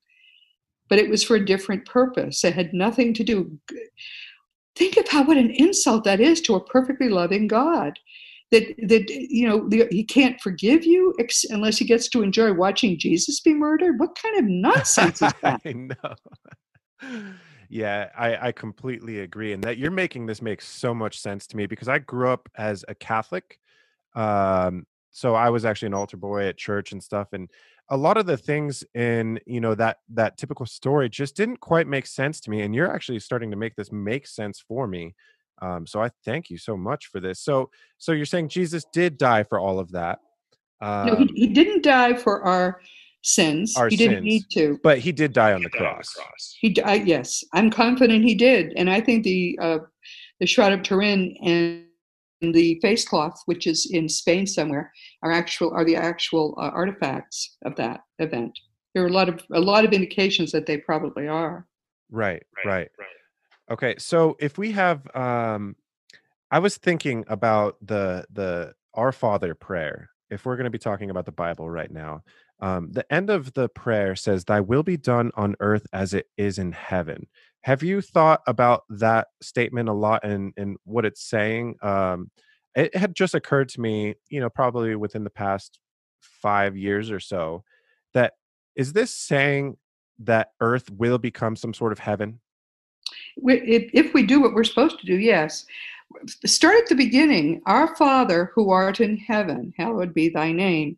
[0.89, 2.45] but it was for a different purpose.
[2.45, 3.59] It had nothing to do.
[4.77, 7.99] Think of how what an insult that is to a perfectly loving God.
[8.51, 12.53] That that you know the, he can't forgive you ex- unless he gets to enjoy
[12.55, 13.99] watching Jesus be murdered.
[13.99, 15.63] What kind of nonsense is that?
[15.65, 16.15] I know.
[17.73, 19.55] Yeah, I, I completely agree.
[19.55, 22.47] And that you're making this make so much sense to me because I grew up
[22.55, 23.59] as a Catholic.
[24.15, 27.29] Um, so I was actually an altar boy at church and stuff.
[27.33, 27.49] And
[27.89, 31.87] a lot of the things in, you know, that that typical story just didn't quite
[31.87, 32.61] make sense to me.
[32.61, 35.15] And you're actually starting to make this make sense for me.
[35.63, 37.41] Um, so I thank you so much for this.
[37.41, 40.19] So so you're saying Jesus did die for all of that.
[40.83, 42.83] Um, no, he, he didn't die for our
[43.23, 43.75] sins.
[43.77, 44.25] Our he didn't sins.
[44.25, 44.79] need to.
[44.83, 46.57] But he did die on He the died cross.
[46.61, 49.79] He, I, yes, I'm confident he did, and I think the uh,
[50.41, 51.85] the shroud of Turin and
[52.41, 54.93] the face cloth, which is in Spain somewhere,
[55.23, 58.59] are actual are the actual uh, artifacts of that event.
[58.95, 61.67] There are a lot of a lot of indications that they probably are.
[62.11, 62.91] Right, Right, right.
[62.99, 63.09] right.
[63.71, 65.77] Okay, so if we have um
[66.51, 70.11] I was thinking about the the Our Father prayer.
[70.31, 72.23] If we're going to be talking about the Bible right now,
[72.63, 76.27] um the end of the prayer says thy will be done on earth as it
[76.39, 77.27] is in heaven.
[77.63, 81.77] Have you thought about that statement a lot and and what it's saying?
[81.83, 82.31] Um
[82.75, 85.79] it had just occurred to me, you know, probably within the past
[86.21, 87.65] 5 years or so
[88.15, 88.35] that
[88.77, 89.77] is this saying
[90.21, 92.41] that earth will become some sort of heaven?
[93.37, 95.67] If we do what we're supposed to do, yes.
[96.45, 97.63] Start at the beginning.
[97.67, 100.97] Our Father who art in heaven, hallowed be thy name.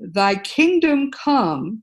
[0.00, 1.82] Thy kingdom come,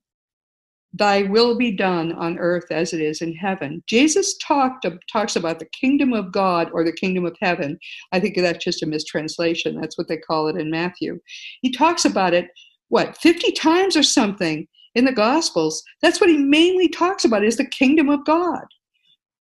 [0.93, 3.84] thy will be done on earth as it is in heaven.
[3.88, 7.78] Jesus talked talks about the kingdom of God or the kingdom of heaven.
[8.13, 9.80] I think that's just a mistranslation.
[9.80, 11.20] That's what they call it in Matthew.
[11.61, 12.47] He talks about it
[12.89, 15.84] what 50 times or something in the gospels.
[16.01, 18.63] That's what he mainly talks about is the kingdom of God.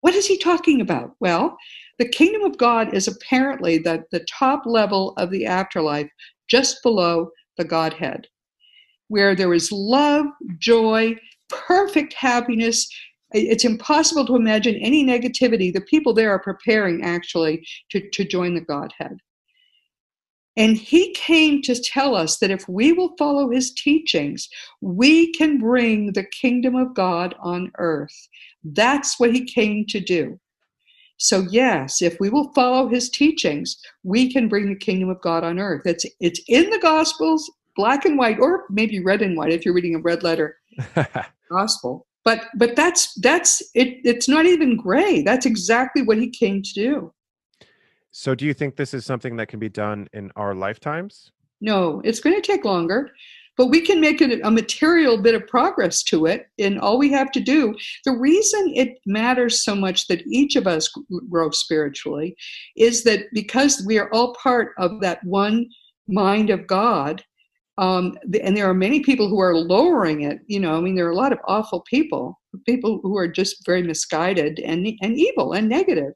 [0.00, 1.14] What is he talking about?
[1.20, 1.56] Well,
[1.98, 6.10] the kingdom of God is apparently the, the top level of the afterlife,
[6.48, 8.26] just below the Godhead,
[9.08, 10.26] where there is love,
[10.58, 11.16] joy,
[11.48, 12.88] perfect happiness.
[13.32, 15.72] It's impossible to imagine any negativity.
[15.72, 19.18] The people there are preparing actually to, to join the Godhead.
[20.56, 24.48] And he came to tell us that if we will follow his teachings,
[24.80, 28.28] we can bring the kingdom of God on earth.
[28.62, 30.38] That's what he came to do.
[31.16, 35.44] So yes, if we will follow his teachings, we can bring the kingdom of God
[35.44, 35.82] on earth.
[35.86, 39.74] It's it's in the gospels, black and white or maybe red and white if you're
[39.74, 40.56] reading a red letter
[41.50, 42.06] gospel.
[42.24, 45.22] But but that's that's it it's not even gray.
[45.22, 47.12] That's exactly what he came to do.
[48.16, 51.32] So, do you think this is something that can be done in our lifetimes?
[51.60, 53.10] No, it's going to take longer,
[53.56, 56.46] but we can make it a material bit of progress to it.
[56.58, 60.68] And all we have to do, the reason it matters so much that each of
[60.68, 60.88] us
[61.28, 62.36] grow spiritually
[62.76, 65.68] is that because we are all part of that one
[66.06, 67.24] mind of God.
[67.76, 70.40] Um, and there are many people who are lowering it.
[70.46, 73.66] You know, I mean, there are a lot of awful people, people who are just
[73.66, 76.12] very misguided and, and evil and negative.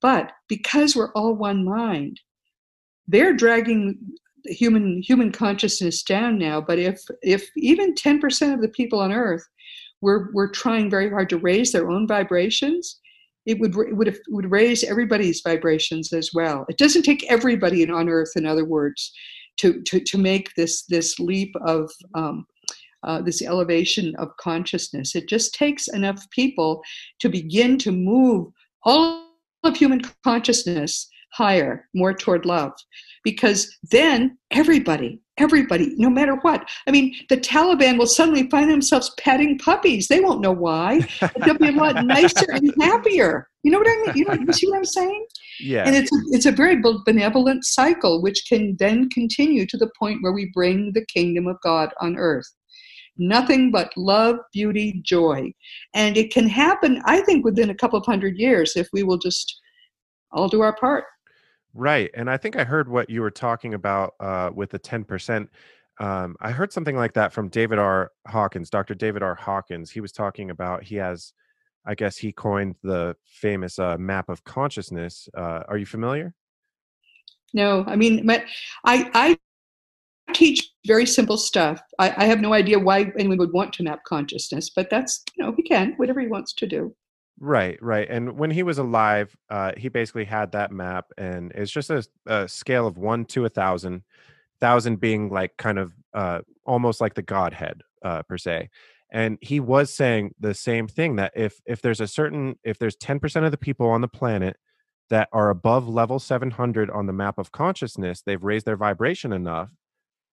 [0.00, 2.20] But because we're all one mind,
[3.08, 3.98] they're dragging
[4.44, 6.60] human human consciousness down now.
[6.60, 9.46] But if if even 10% of the people on Earth
[10.00, 13.00] were were trying very hard to raise their own vibrations,
[13.46, 16.64] it would it would it would raise everybody's vibrations as well.
[16.68, 19.12] It doesn't take everybody on Earth, in other words,
[19.58, 22.46] to to to make this this leap of um,
[23.04, 25.14] uh, this elevation of consciousness.
[25.14, 26.82] It just takes enough people
[27.20, 28.48] to begin to move
[28.84, 29.28] all
[29.64, 32.72] of human consciousness higher, more toward love.
[33.24, 39.12] Because then everybody, everybody, no matter what, I mean, the Taliban will suddenly find themselves
[39.18, 40.08] petting puppies.
[40.08, 41.00] They won't know why.
[41.20, 43.48] But they'll be a lot nicer and happier.
[43.62, 44.16] You know what I mean?
[44.16, 45.26] You, know, you see what I'm saying?
[45.60, 45.84] Yeah.
[45.84, 50.22] And it's a, it's a very benevolent cycle, which can then continue to the point
[50.22, 52.46] where we bring the kingdom of God on earth
[53.18, 55.52] nothing but love, beauty, joy.
[55.94, 59.18] And it can happen, I think, within a couple of hundred years if we will
[59.18, 59.60] just
[60.32, 61.04] all do our part.
[61.74, 62.10] Right.
[62.14, 65.48] And I think I heard what you were talking about uh, with the 10%.
[66.00, 68.12] Um, I heard something like that from David R.
[68.26, 68.94] Hawkins, Dr.
[68.94, 69.34] David R.
[69.34, 69.90] Hawkins.
[69.90, 71.32] He was talking about, he has,
[71.84, 75.28] I guess he coined the famous uh, map of consciousness.
[75.36, 76.34] Uh, are you familiar?
[77.52, 78.44] No, I mean, my,
[78.84, 81.80] I, I teach very simple stuff.
[81.98, 85.44] I, I, have no idea why anyone would want to map consciousness, but that's, you
[85.44, 86.94] know, he can, whatever he wants to do.
[87.40, 88.08] Right, right.
[88.10, 92.04] And when he was alive, uh, he basically had that map, and it's just a,
[92.26, 94.02] a scale of one to a thousand,
[94.60, 98.70] thousand being like kind of uh, almost like the Godhead uh, per se.
[99.12, 102.96] and he was saying the same thing that if if there's a certain if there's
[102.96, 104.56] 10% of the people on the planet
[105.10, 109.70] that are above level 700 on the map of consciousness they've raised their vibration enough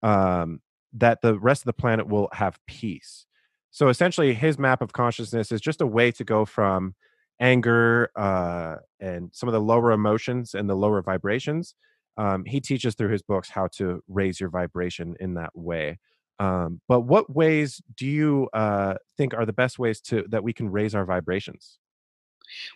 [0.03, 0.61] um,
[0.93, 3.25] that the rest of the planet will have peace
[3.73, 6.95] so essentially his map of consciousness is just a way to go from
[7.41, 11.75] anger uh, and some of the lower emotions and the lower vibrations
[12.15, 15.97] um, he teaches through his books how to raise your vibration in that way
[16.39, 20.53] um, but what ways do you uh, think are the best ways to that we
[20.53, 21.77] can raise our vibrations?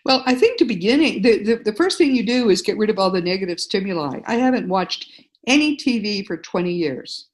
[0.06, 2.90] Well, I think to beginning, the, the, the first thing you do is get rid
[2.90, 4.22] of all the negative stimuli.
[4.26, 5.12] I haven't watched
[5.46, 7.28] any TV for 20 years.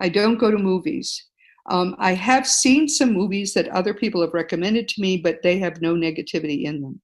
[0.00, 1.24] I don't go to movies.
[1.70, 5.58] Um, I have seen some movies that other people have recommended to me, but they
[5.58, 7.00] have no negativity in them.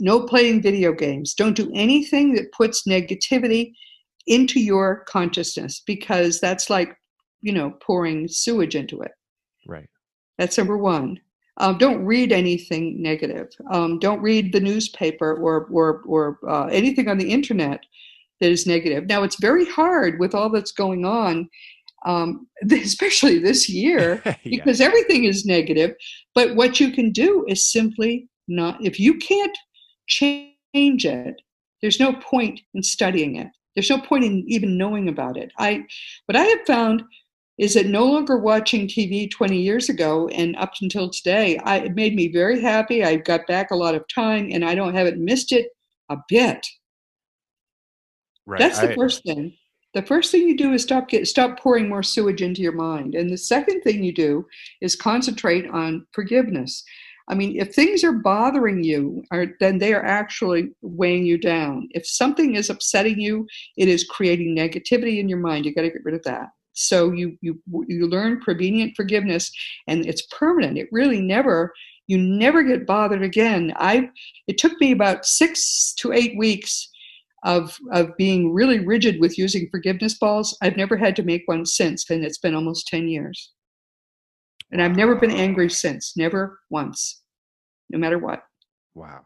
[0.00, 1.34] No playing video games.
[1.34, 3.72] Don't do anything that puts negativity
[4.26, 6.96] into your consciousness because that's like
[7.46, 9.12] you know, pouring sewage into it.
[9.68, 9.88] Right.
[10.36, 11.20] That's number one.
[11.58, 13.48] Um, don't read anything negative.
[13.70, 17.80] Um, don't read the newspaper or or or uh, anything on the internet
[18.40, 19.06] that is negative.
[19.06, 21.48] Now it's very hard with all that's going on,
[22.06, 24.34] um, especially this year, yeah.
[24.44, 25.94] because everything is negative.
[26.34, 28.82] But what you can do is simply not.
[28.82, 29.56] If you can't
[30.06, 31.34] change it,
[31.82, 33.48] there's no point in studying it.
[33.74, 35.52] There's no point in even knowing about it.
[35.58, 35.84] I,
[36.24, 37.02] what I have found
[37.58, 41.94] is that no longer watching TV 20 years ago and up until today, I, it
[41.94, 43.04] made me very happy.
[43.04, 45.68] I got back a lot of time and I don't haven't missed it
[46.10, 46.66] a bit.
[48.46, 48.58] Right.
[48.58, 49.54] That's the I, first thing.
[49.96, 53.14] The first thing you do is stop get, stop pouring more sewage into your mind.
[53.14, 54.46] And the second thing you do
[54.82, 56.84] is concentrate on forgiveness.
[57.28, 61.88] I mean, if things are bothering you, are, then they are actually weighing you down.
[61.92, 63.46] If something is upsetting you,
[63.78, 65.64] it is creating negativity in your mind.
[65.64, 66.50] You got to get rid of that.
[66.74, 69.50] So you you you learn prevenient forgiveness,
[69.88, 70.76] and it's permanent.
[70.76, 71.72] It really never
[72.06, 73.72] you never get bothered again.
[73.76, 74.10] I
[74.46, 76.90] it took me about six to eight weeks
[77.46, 80.56] of of being really rigid with using forgiveness balls.
[80.60, 83.52] I've never had to make one since, and it's been almost ten years.
[84.70, 87.22] And I've never been angry since, never once,
[87.88, 88.42] no matter what.
[88.94, 89.22] Wow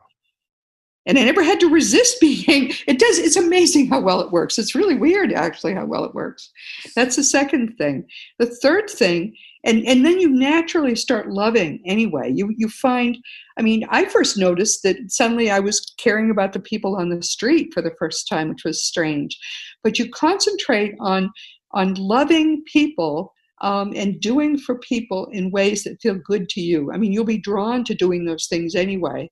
[1.10, 2.72] and I never had to resist being.
[2.86, 3.18] It does.
[3.18, 4.58] It's amazing how well it works.
[4.58, 6.50] It's really weird, actually, how well it works.
[6.94, 8.06] That's the second thing.
[8.38, 12.32] The third thing, and and then you naturally start loving anyway.
[12.32, 13.18] You you find.
[13.58, 17.22] I mean, I first noticed that suddenly I was caring about the people on the
[17.22, 19.36] street for the first time, which was strange.
[19.82, 21.30] But you concentrate on
[21.72, 23.32] on loving people
[23.62, 26.90] um, and doing for people in ways that feel good to you.
[26.92, 29.30] I mean, you'll be drawn to doing those things anyway.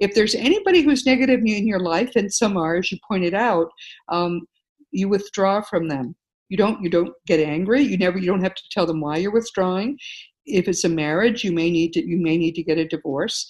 [0.00, 3.68] If there's anybody who's negative in your life, and some are, as you pointed out,
[4.08, 4.42] um,
[4.90, 6.14] you withdraw from them.
[6.48, 6.82] You don't.
[6.82, 7.82] You don't get angry.
[7.82, 8.18] You never.
[8.18, 9.98] You don't have to tell them why you're withdrawing.
[10.46, 12.06] If it's a marriage, you may need to.
[12.06, 13.46] You may need to get a divorce.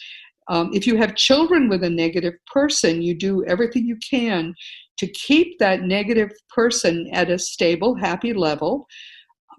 [0.49, 4.55] Um, if you have children with a negative person, you do everything you can
[4.97, 8.87] to keep that negative person at a stable, happy level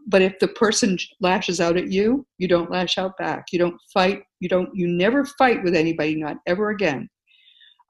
[0.09, 3.79] but if the person lashes out at you you don't lash out back you don't
[3.93, 7.09] fight you don't you never fight with anybody not ever again.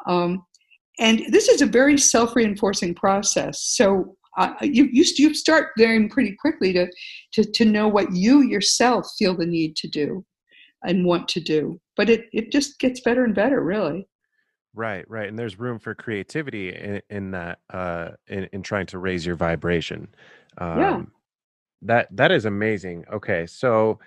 [0.07, 0.45] Um,
[0.99, 3.61] and this is a very self-reinforcing process.
[3.63, 6.87] So uh, you, you, you start learning pretty quickly to,
[7.33, 10.25] to, to know what you yourself feel the need to do
[10.83, 11.79] and want to do.
[11.95, 14.07] But it, it just gets better and better really.
[14.73, 15.27] Right right.
[15.27, 19.35] And there's room for creativity in, in that uh in, in trying to raise your
[19.35, 20.07] vibration.
[20.57, 21.01] Um, yeah
[21.81, 23.05] that that is amazing.
[23.11, 23.99] Okay, so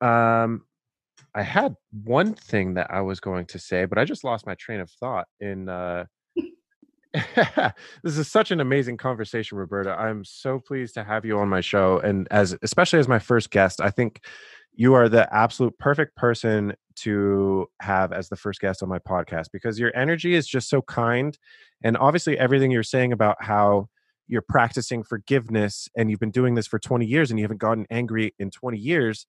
[0.00, 0.64] um
[1.34, 1.74] I had
[2.04, 4.90] one thing that I was going to say, but I just lost my train of
[4.90, 6.04] thought in uh
[8.04, 9.90] this is such an amazing conversation, Roberta.
[9.90, 13.50] I'm so pleased to have you on my show and as especially as my first
[13.50, 14.20] guest, I think
[14.74, 19.46] you are the absolute perfect person to have as the first guest on my podcast
[19.52, 21.38] because your energy is just so kind
[21.82, 23.88] and obviously everything you're saying about how
[24.28, 27.86] you're practicing forgiveness and you've been doing this for 20 years and you haven't gotten
[27.90, 29.26] angry in 20 years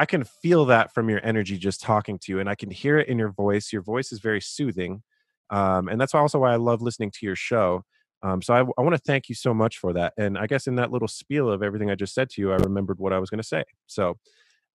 [0.00, 2.98] i can feel that from your energy just talking to you and i can hear
[2.98, 3.72] it in your voice.
[3.72, 5.02] Your voice is very soothing
[5.50, 7.84] um, and that's also why i love listening to your show
[8.22, 10.66] um, so i, I want to thank you so much for that and i guess
[10.66, 13.18] in that little spiel of everything i just said to you i remembered what i
[13.18, 14.16] was going to say so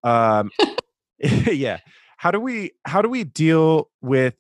[0.04, 0.52] um,
[1.20, 1.80] yeah
[2.18, 4.36] how do we how do we deal with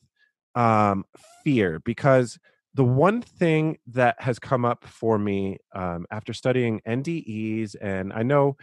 [0.55, 1.05] um,
[1.43, 1.79] fear?
[1.79, 2.39] Because
[2.73, 8.23] the one thing that has come up for me um, after studying NDEs, and I
[8.23, 8.57] know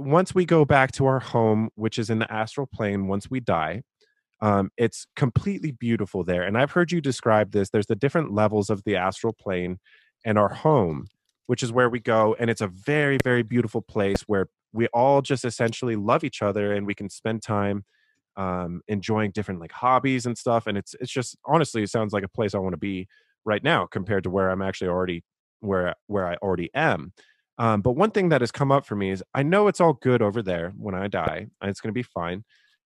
[0.00, 3.40] once we go back to our home, which is in the astral plane, once we
[3.40, 3.82] die,
[4.40, 6.42] um, it's completely beautiful there.
[6.42, 7.70] And I've heard you describe this.
[7.70, 9.78] There's the different levels of the astral plane
[10.24, 11.08] and our home,
[11.46, 12.34] which is where we go.
[12.38, 16.72] And it's a very, very beautiful place where we all just essentially love each other
[16.72, 17.84] and we can spend time
[18.36, 20.66] um, enjoying different like hobbies and stuff.
[20.66, 23.08] And it's it's just honestly, it sounds like a place I want to be
[23.44, 25.24] right now compared to where I'm actually already
[25.60, 27.12] where where I already am.
[27.60, 29.92] Um, but one thing that has come up for me is I know it's all
[29.92, 32.42] good over there when I die, and it's going to be fine.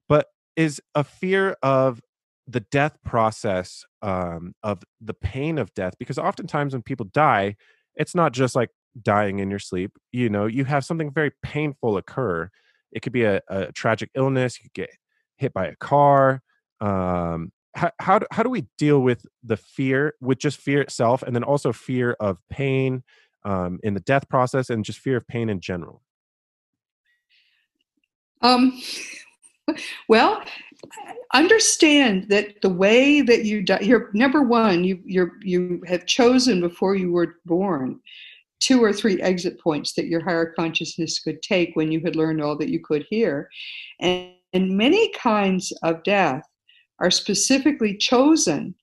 [0.08, 2.00] But is a fear of
[2.46, 7.56] the death process um, of the pain of death because oftentimes when people die
[7.96, 8.68] it's not just like
[9.00, 12.48] dying in your sleep you know you have something very painful occur
[12.92, 14.90] it could be a, a tragic illness you could get
[15.38, 16.42] hit by a car
[16.80, 21.22] um, how, how, do, how do we deal with the fear with just fear itself
[21.22, 23.02] and then also fear of pain
[23.44, 26.02] um, in the death process and just fear of pain in general
[28.42, 28.80] um,
[30.08, 30.42] well
[31.32, 36.60] understand that the way that you die you're number one you you're you have chosen
[36.60, 37.98] before you were born
[38.60, 42.40] two or three exit points that your higher consciousness could take when you had learned
[42.40, 43.48] all that you could hear.
[44.00, 46.44] and, and many kinds of death
[47.00, 48.74] are specifically chosen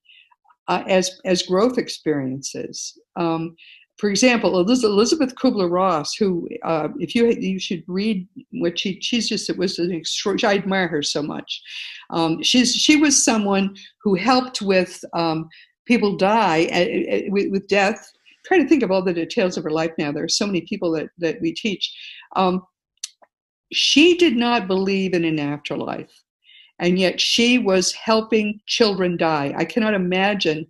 [0.67, 3.55] uh, as as growth experiences um,
[4.01, 9.47] for example, Elisabeth Kubler-Ross, who, uh, if you you should read what she she's just
[9.47, 10.55] it was an extraordinary.
[10.55, 11.61] I admire her so much.
[12.09, 15.47] Um, she's she was someone who helped with um,
[15.85, 17.99] people die at, at, with, with, death.
[17.99, 20.11] I'm trying to think of all the details of her life now.
[20.11, 21.95] There are so many people that that we teach.
[22.35, 22.63] Um,
[23.71, 26.23] she did not believe in an afterlife,
[26.79, 29.53] and yet she was helping children die.
[29.55, 30.65] I cannot imagine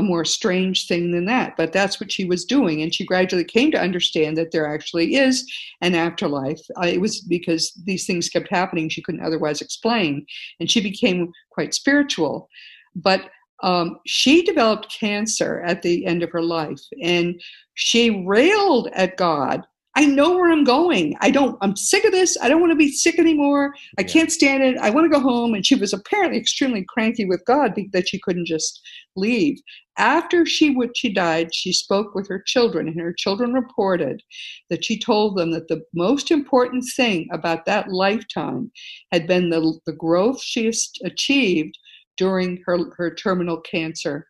[0.00, 1.58] a more strange thing than that.
[1.58, 2.80] But that's what she was doing.
[2.80, 5.46] And she gradually came to understand that there actually is
[5.82, 6.60] an afterlife.
[6.82, 10.26] Uh, it was because these things kept happening she couldn't otherwise explain.
[10.58, 12.48] And she became quite spiritual.
[12.96, 13.28] But
[13.62, 17.38] um, she developed cancer at the end of her life and
[17.74, 19.66] she railed at God
[20.00, 21.14] I know where I'm going.
[21.20, 22.34] I don't, I'm sick of this.
[22.40, 23.74] I don't want to be sick anymore.
[23.98, 24.78] I can't stand it.
[24.78, 25.52] I want to go home.
[25.52, 28.80] And she was apparently extremely cranky with God that she couldn't just
[29.14, 29.58] leave.
[29.98, 34.22] After she would, she died, she spoke with her children, and her children reported
[34.70, 38.72] that she told them that the most important thing about that lifetime
[39.12, 40.72] had been the, the growth she
[41.04, 41.76] achieved
[42.16, 44.26] during her, her terminal cancer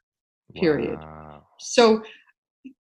[0.56, 0.98] period.
[0.98, 1.44] Wow.
[1.60, 2.02] So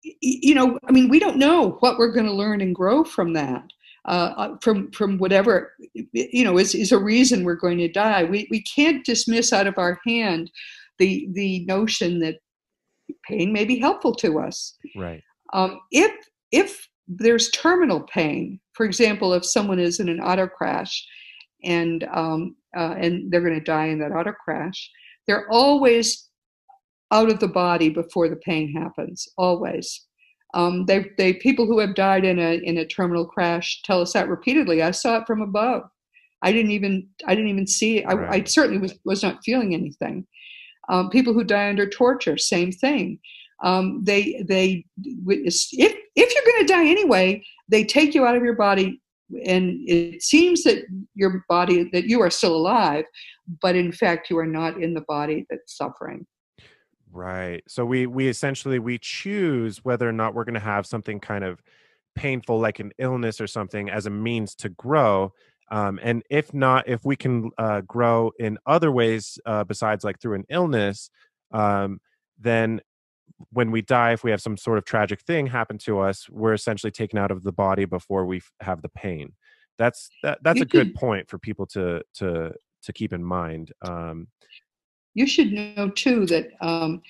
[0.03, 3.33] you know, I mean, we don't know what we're going to learn and grow from
[3.33, 3.63] that.
[4.05, 5.73] Uh, uh, from from whatever
[6.13, 8.23] you know is, is a reason we're going to die.
[8.23, 10.49] We we can't dismiss out of our hand
[10.99, 12.37] the the notion that
[13.27, 14.77] pain may be helpful to us.
[14.95, 15.21] Right.
[15.51, 16.11] Um, if
[16.51, 21.05] if there's terminal pain, for example, if someone is in an auto crash
[21.63, 24.89] and um, uh, and they're going to die in that auto crash,
[25.27, 26.28] they're always
[27.11, 29.27] out of the body before the pain happens.
[29.37, 30.05] Always.
[30.53, 34.13] Um, they, they people who have died in a in a terminal crash tell us
[34.13, 34.81] that repeatedly.
[34.81, 35.83] I saw it from above.
[36.41, 38.05] I didn't even I didn't even see it.
[38.05, 38.41] I, right.
[38.41, 40.25] I certainly was was not feeling anything.
[40.89, 43.19] Um, people who die under torture, same thing.
[43.63, 48.43] Um, they they if if you're going to die anyway, they take you out of
[48.43, 49.01] your body,
[49.45, 53.05] and it seems that your body that you are still alive,
[53.61, 56.25] but in fact you are not in the body that's suffering.
[57.11, 57.63] Right.
[57.67, 61.43] So we we essentially we choose whether or not we're going to have something kind
[61.43, 61.61] of
[62.15, 65.33] painful like an illness or something as a means to grow
[65.71, 70.19] um, and if not if we can uh, grow in other ways uh, besides like
[70.19, 71.09] through an illness
[71.51, 71.99] um,
[72.39, 72.81] then
[73.51, 76.53] when we die if we have some sort of tragic thing happen to us we're
[76.53, 79.31] essentially taken out of the body before we have the pain
[79.77, 84.27] that's that, that's a good point for people to to to keep in mind um,
[85.13, 87.01] you should know too that um,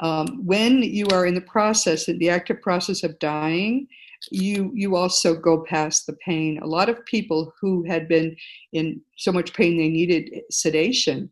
[0.00, 3.86] um, when you are in the process, in the active process of dying,
[4.30, 6.58] you you also go past the pain.
[6.62, 8.36] A lot of people who had been
[8.72, 11.30] in so much pain they needed sedation.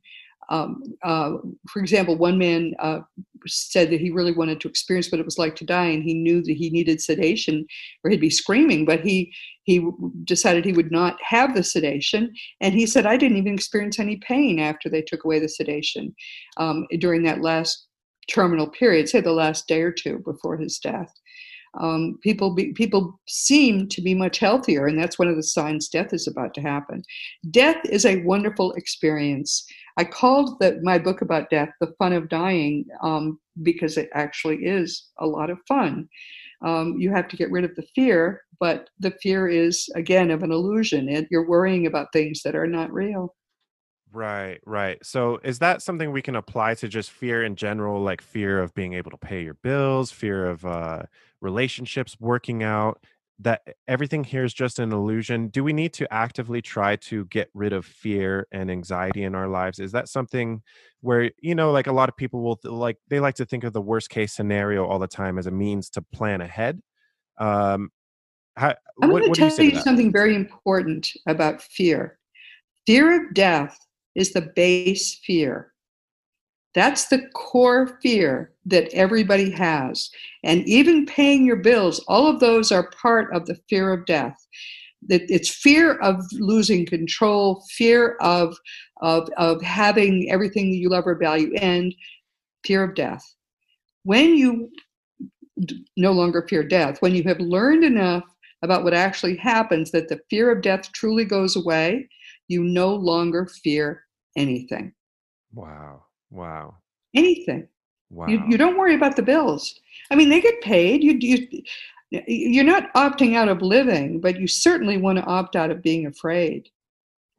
[0.50, 1.34] Um, uh,
[1.68, 3.00] for example, one man uh,
[3.46, 6.14] said that he really wanted to experience what it was like to die, and he
[6.14, 7.64] knew that he needed sedation,
[8.02, 8.84] or he'd be screaming.
[8.84, 9.32] But he
[9.64, 9.88] he
[10.24, 14.16] decided he would not have the sedation, and he said, "I didn't even experience any
[14.16, 16.14] pain after they took away the sedation
[16.56, 17.86] um, during that last
[18.28, 21.12] terminal period, say the last day or two before his death."
[21.78, 25.88] Um, people be, people seem to be much healthier, and that's one of the signs
[25.88, 27.04] death is about to happen.
[27.50, 29.64] Death is a wonderful experience.
[30.00, 34.64] I called the, my book about death "The Fun of Dying" um, because it actually
[34.64, 36.08] is a lot of fun.
[36.64, 40.42] Um, you have to get rid of the fear, but the fear is again of
[40.42, 43.34] an illusion, and you're worrying about things that are not real.
[44.10, 45.04] Right, right.
[45.04, 48.74] So is that something we can apply to just fear in general, like fear of
[48.74, 51.02] being able to pay your bills, fear of uh,
[51.42, 53.04] relationships working out?
[53.42, 57.48] That everything here is just an illusion do we need to actively try to get
[57.54, 59.78] rid of fear and anxiety in our lives?
[59.78, 60.62] Is that something
[61.00, 63.72] where you know like a lot of people will like they like to think of
[63.72, 66.80] the worst case scenario all the time as a means to plan ahead
[67.38, 67.90] um
[68.56, 72.18] how, i'm going to tell you, you something very important about fear.
[72.86, 73.78] Fear of death
[74.14, 75.69] is the base fear
[76.74, 80.08] that's the core fear that everybody has.
[80.44, 84.36] And even paying your bills, all of those are part of the fear of death.
[85.08, 88.56] It's fear of losing control, fear of,
[89.00, 91.94] of, of having everything you love or value end,
[92.64, 93.24] fear of death.
[94.04, 94.70] When you
[95.96, 98.24] no longer fear death, when you have learned enough
[98.62, 102.08] about what actually happens that the fear of death truly goes away,
[102.48, 104.04] you no longer fear
[104.36, 104.92] anything.
[105.52, 106.04] Wow.
[106.30, 106.76] Wow.
[107.14, 107.68] Anything.
[108.10, 108.26] Wow.
[108.28, 109.78] You, you don't worry about the bills.
[110.10, 111.02] I mean, they get paid.
[111.02, 111.62] You, you,
[112.10, 116.06] you're not opting out of living, but you certainly want to opt out of being
[116.06, 116.68] afraid.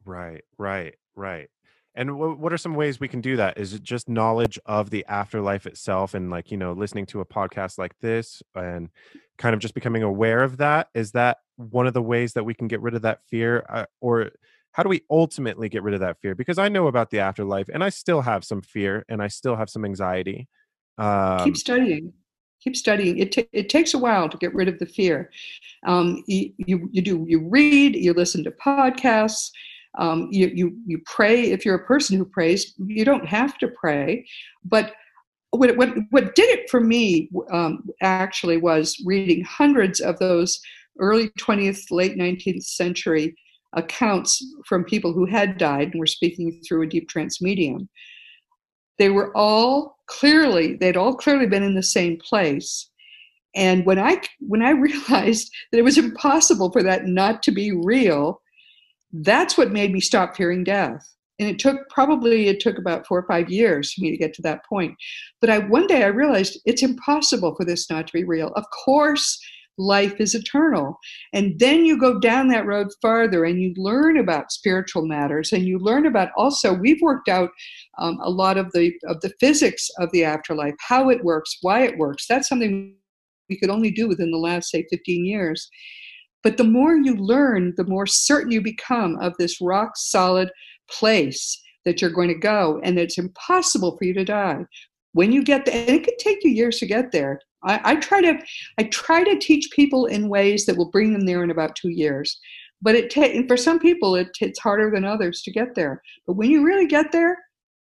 [0.04, 1.48] Right, right, right.
[1.94, 3.58] And w- what are some ways we can do that?
[3.58, 7.26] Is it just knowledge of the afterlife itself and like, you know, listening to a
[7.26, 8.88] podcast like this and
[9.36, 10.88] kind of just becoming aware of that?
[10.94, 13.64] Is that one of the ways that we can get rid of that fear?
[13.68, 14.30] Uh, or
[14.72, 16.34] how do we ultimately get rid of that fear?
[16.34, 19.56] Because i know about the afterlife and i still have some fear and i still
[19.56, 20.48] have some anxiety
[20.98, 22.12] um, keep studying.
[22.62, 23.18] Keep studying.
[23.18, 25.30] It, t- it takes a while to get rid of the fear.
[25.84, 29.50] Um, you, you, you do you read you listen to podcasts
[29.98, 31.50] um, you, you, you pray.
[31.50, 34.24] If you're a person who prays you don't have to pray
[34.64, 34.94] but
[35.50, 40.60] what, what, what did it for me um, actually was reading hundreds of those
[40.98, 43.34] early 20th late 19th century
[43.74, 47.88] accounts from people who had died and were speaking through a deep trance medium.
[48.98, 52.90] They were all clearly, they'd all clearly been in the same place.
[53.54, 57.72] And when I when I realized that it was impossible for that not to be
[57.72, 58.40] real,
[59.12, 61.06] that's what made me stop fearing death.
[61.38, 64.32] And it took probably it took about four or five years for me to get
[64.34, 64.94] to that point.
[65.40, 68.48] But I one day I realized it's impossible for this not to be real.
[68.54, 69.40] Of course,
[69.78, 70.98] life is eternal.
[71.32, 75.64] And then you go down that road farther and you learn about spiritual matters and
[75.64, 77.50] you learn about also, we've worked out
[77.98, 81.82] um, a lot of the, of the physics of the afterlife, how it works, why
[81.82, 82.26] it works.
[82.28, 82.94] That's something
[83.48, 85.68] we could only do within the last, say, 15 years.
[86.42, 90.50] But the more you learn, the more certain you become of this rock solid
[90.90, 94.64] place that you're going to go, and it's impossible for you to die.
[95.12, 97.96] When you get there, and it could take you years to get there, I, I,
[97.96, 98.38] try to
[98.78, 101.90] I try to teach people in ways that will bring them there in about two
[101.90, 102.38] years.
[102.80, 106.02] But it ta- for some people it, it's harder than others to get there.
[106.26, 107.38] But when you really get there,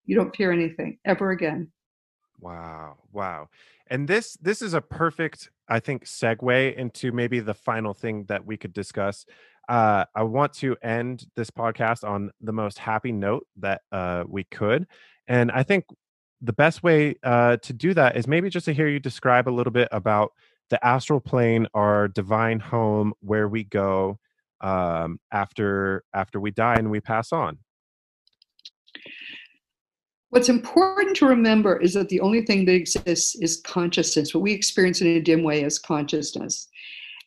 [0.05, 1.71] you don't fear anything ever again.
[2.39, 3.49] Wow, wow.
[3.87, 8.45] And this this is a perfect, I think, segue into maybe the final thing that
[8.45, 9.25] we could discuss.
[9.69, 14.43] Uh, I want to end this podcast on the most happy note that uh, we
[14.45, 14.87] could,
[15.27, 15.85] and I think
[16.41, 19.51] the best way uh, to do that is maybe just to hear you describe a
[19.51, 20.33] little bit about
[20.69, 24.17] the astral plane, our divine home, where we go
[24.61, 27.57] um, after after we die and we pass on.
[30.29, 34.33] What's important to remember is that the only thing that exists is consciousness.
[34.33, 36.69] What we experience in a dim way is consciousness.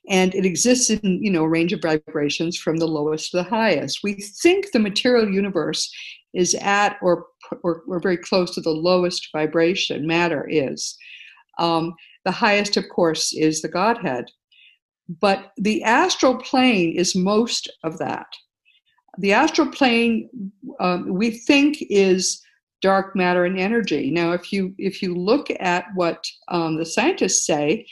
[0.09, 3.43] And it exists in, you know, a range of vibrations from the lowest to the
[3.43, 4.01] highest.
[4.03, 5.91] We think the material universe
[6.35, 7.27] is at or,
[7.63, 10.97] or, or very close to the lowest vibration matter is.
[11.59, 11.95] Um,
[12.25, 14.27] the highest, of course, is the Godhead.
[15.21, 18.27] But the astral plane is most of that.
[19.19, 20.29] The astral plane,
[20.81, 22.41] um, we think, is
[22.81, 24.11] dark matter and energy.
[24.11, 27.87] Now, if you if you look at what um, the scientists say,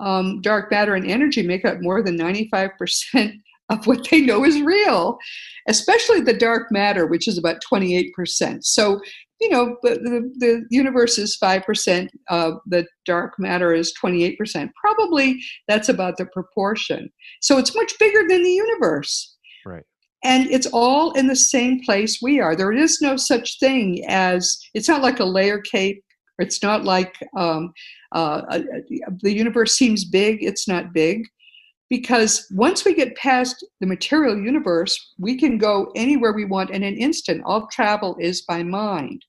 [0.00, 3.40] um, dark matter and energy make up more than 95%
[3.70, 5.18] of what they know is real,
[5.68, 8.58] especially the dark matter, which is about 28%.
[8.62, 9.00] So,
[9.40, 14.70] you know, the, the universe is 5%, uh, the dark matter is 28%.
[14.78, 17.08] Probably that's about the proportion.
[17.40, 19.36] So it's much bigger than the universe.
[19.64, 19.84] Right.
[20.22, 22.54] And it's all in the same place we are.
[22.54, 26.02] There is no such thing as, it's not like a layer cake.
[26.38, 27.72] It's not like um,
[28.14, 28.60] uh, uh
[29.20, 31.24] the universe seems big, it's not big
[31.90, 36.84] because once we get past the material universe, we can go anywhere we want in
[36.84, 37.42] an instant.
[37.44, 39.24] All travel is by mind.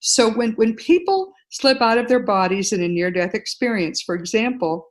[0.00, 4.14] So when, when people slip out of their bodies in a near death experience, for
[4.14, 4.88] example,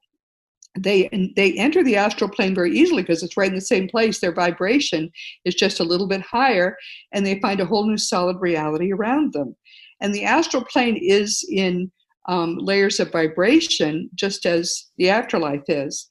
[0.79, 4.19] they they enter the astral plane very easily because it's right in the same place
[4.21, 5.11] their vibration
[5.43, 6.77] is just a little bit higher
[7.11, 9.53] and they find a whole new solid reality around them
[9.99, 11.91] and the astral plane is in
[12.29, 16.07] um, layers of vibration just as the afterlife is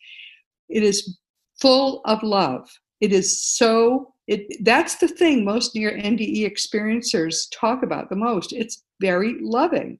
[0.70, 1.18] it is
[1.60, 2.68] full of love.
[3.00, 8.52] It is so it that's the thing most near NDE experiencers talk about the most.
[8.52, 9.98] It's very loving.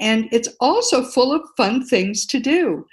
[0.00, 2.86] And it's also full of fun things to do.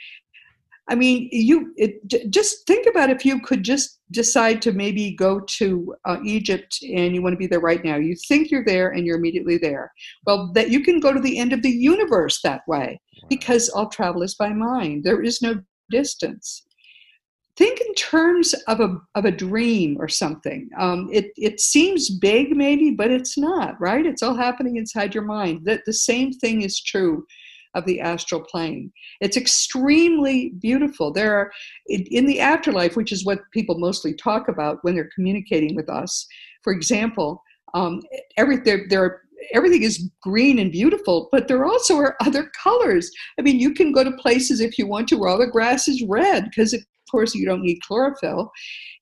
[0.88, 2.00] I mean, you it,
[2.30, 7.16] just think about if you could just decide to maybe go to uh, Egypt and
[7.16, 7.96] you want to be there right now.
[7.96, 9.92] You think you're there and you're immediately there.
[10.28, 13.90] Well, that you can go to the end of the universe that way because all
[13.90, 15.04] travel is by mind.
[15.04, 15.60] There is no
[15.90, 16.66] distance.
[17.58, 20.70] Think in terms of a of a dream or something.
[20.78, 23.80] Um, it it seems big maybe, but it's not.
[23.80, 24.06] Right?
[24.06, 25.62] It's all happening inside your mind.
[25.64, 27.26] That the same thing is true
[27.76, 28.92] of the astral plane.
[29.22, 31.12] It's extremely beautiful.
[31.12, 31.52] There are,
[31.88, 36.26] in the afterlife, which is what people mostly talk about when they're communicating with us,
[36.64, 38.02] for example, um,
[38.38, 39.22] every, there, there are
[39.54, 43.10] everything is green and beautiful, but there also are other colors.
[43.40, 45.88] I mean, you can go to places if you want to where all the grass
[45.88, 48.52] is red because, of course, you don't need chlorophyll.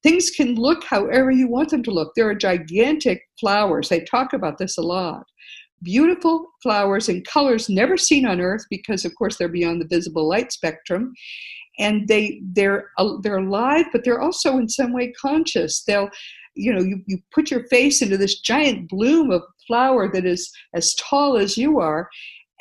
[0.04, 2.12] Things can look however you want them to look.
[2.16, 3.90] There are gigantic flowers.
[3.90, 5.24] They talk about this a lot
[5.84, 10.28] beautiful flowers and colors never seen on earth because of course they're beyond the visible
[10.28, 11.14] light spectrum
[11.78, 16.10] and they they're uh, they're alive but they're also in some way conscious they'll
[16.56, 20.52] you know you, you put your face into this giant bloom of flower that is
[20.74, 22.10] as tall as you are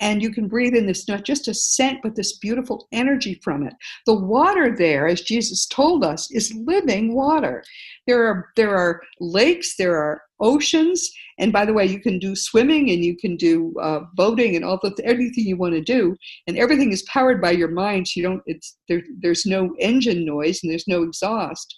[0.01, 3.65] and you can breathe in this not just a scent but this beautiful energy from
[3.67, 3.75] it.
[4.05, 7.63] The water there as jesus told us is living water.
[8.07, 11.09] There are there are lakes there are oceans
[11.39, 14.65] and by the way you can do swimming and you can do uh, boating and
[14.65, 16.17] all the everything you want to do
[16.49, 20.25] and everything is powered by your mind so you don't it's there, there's no engine
[20.27, 21.77] noise and there's no exhaust.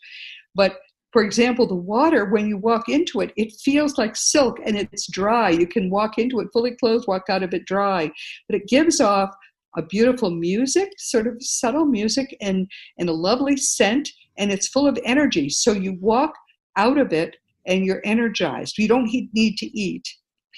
[0.55, 0.79] But
[1.15, 5.07] for example, the water, when you walk into it, it feels like silk and it's
[5.07, 5.49] dry.
[5.49, 8.11] You can walk into it fully clothed, walk out of it dry.
[8.49, 9.31] But it gives off
[9.77, 12.69] a beautiful music, sort of subtle music, and,
[12.99, 15.49] and a lovely scent, and it's full of energy.
[15.51, 16.35] So you walk
[16.77, 18.77] out of it and you're energized.
[18.77, 20.09] You don't need to eat.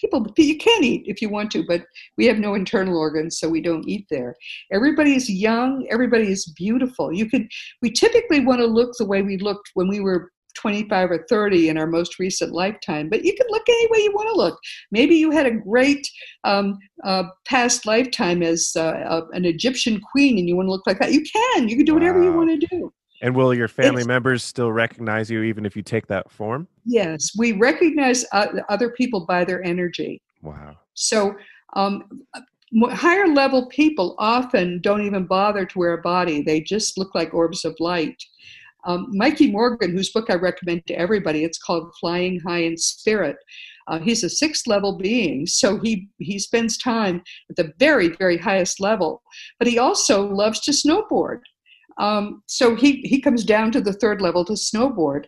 [0.01, 1.83] People, you can eat if you want to, but
[2.17, 4.35] we have no internal organs, so we don't eat there.
[4.73, 5.87] Everybody is young.
[5.91, 7.13] Everybody is beautiful.
[7.13, 7.47] You could.
[7.83, 11.69] We typically want to look the way we looked when we were 25 or 30
[11.69, 14.59] in our most recent lifetime, but you can look any way you want to look.
[14.91, 16.09] Maybe you had a great
[16.45, 20.99] um, uh, past lifetime as uh, an Egyptian queen and you want to look like
[20.99, 21.13] that.
[21.13, 21.69] You can.
[21.69, 22.27] You can do whatever wow.
[22.27, 22.93] you want to do.
[23.23, 26.69] And will your family it's, members still recognize you even if you take that form?
[26.85, 30.21] Yes, we recognize uh, other people by their energy.
[30.43, 30.77] Wow.
[30.95, 31.35] So,
[31.75, 32.05] um,
[32.91, 37.33] higher level people often don't even bother to wear a body, they just look like
[37.33, 38.23] orbs of light.
[38.87, 43.37] Um, Mikey Morgan, whose book I recommend to everybody, it's called Flying High in Spirit.
[43.89, 48.39] Uh, he's a sixth level being, so he he spends time at the very very
[48.39, 49.23] highest level.
[49.59, 51.41] But he also loves to snowboard.
[51.99, 55.25] Um, so he he comes down to the third level to snowboard.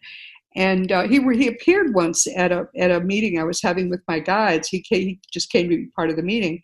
[0.57, 4.01] And uh, he he appeared once at a at a meeting I was having with
[4.09, 4.69] my guides.
[4.69, 6.61] He came, he just came to be part of the meeting,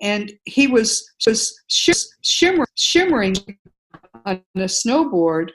[0.00, 3.36] and he was was shimmering, shimmering
[4.24, 5.50] on a snowboard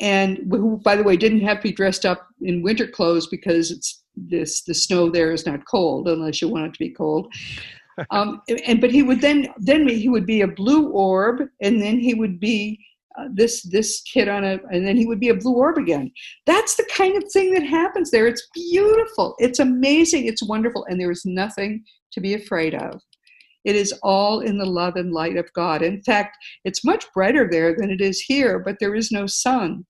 [0.00, 3.70] and who, by the way, didn't have to be dressed up in winter clothes because
[3.70, 7.32] it's this the snow there is not cold unless you want it to be cold.
[8.12, 11.98] Um, and but he would then then he would be a blue orb, and then
[11.98, 12.80] he would be
[13.18, 16.10] uh, this this kid on a, and then he would be a blue orb again.
[16.46, 18.26] That's the kind of thing that happens there.
[18.26, 19.34] It's beautiful.
[19.38, 20.24] It's amazing.
[20.24, 23.02] It's wonderful, and there is nothing to be afraid of.
[23.64, 25.82] It is all in the love and light of God.
[25.82, 29.84] In fact, it's much brighter there than it is here, but there is no sun.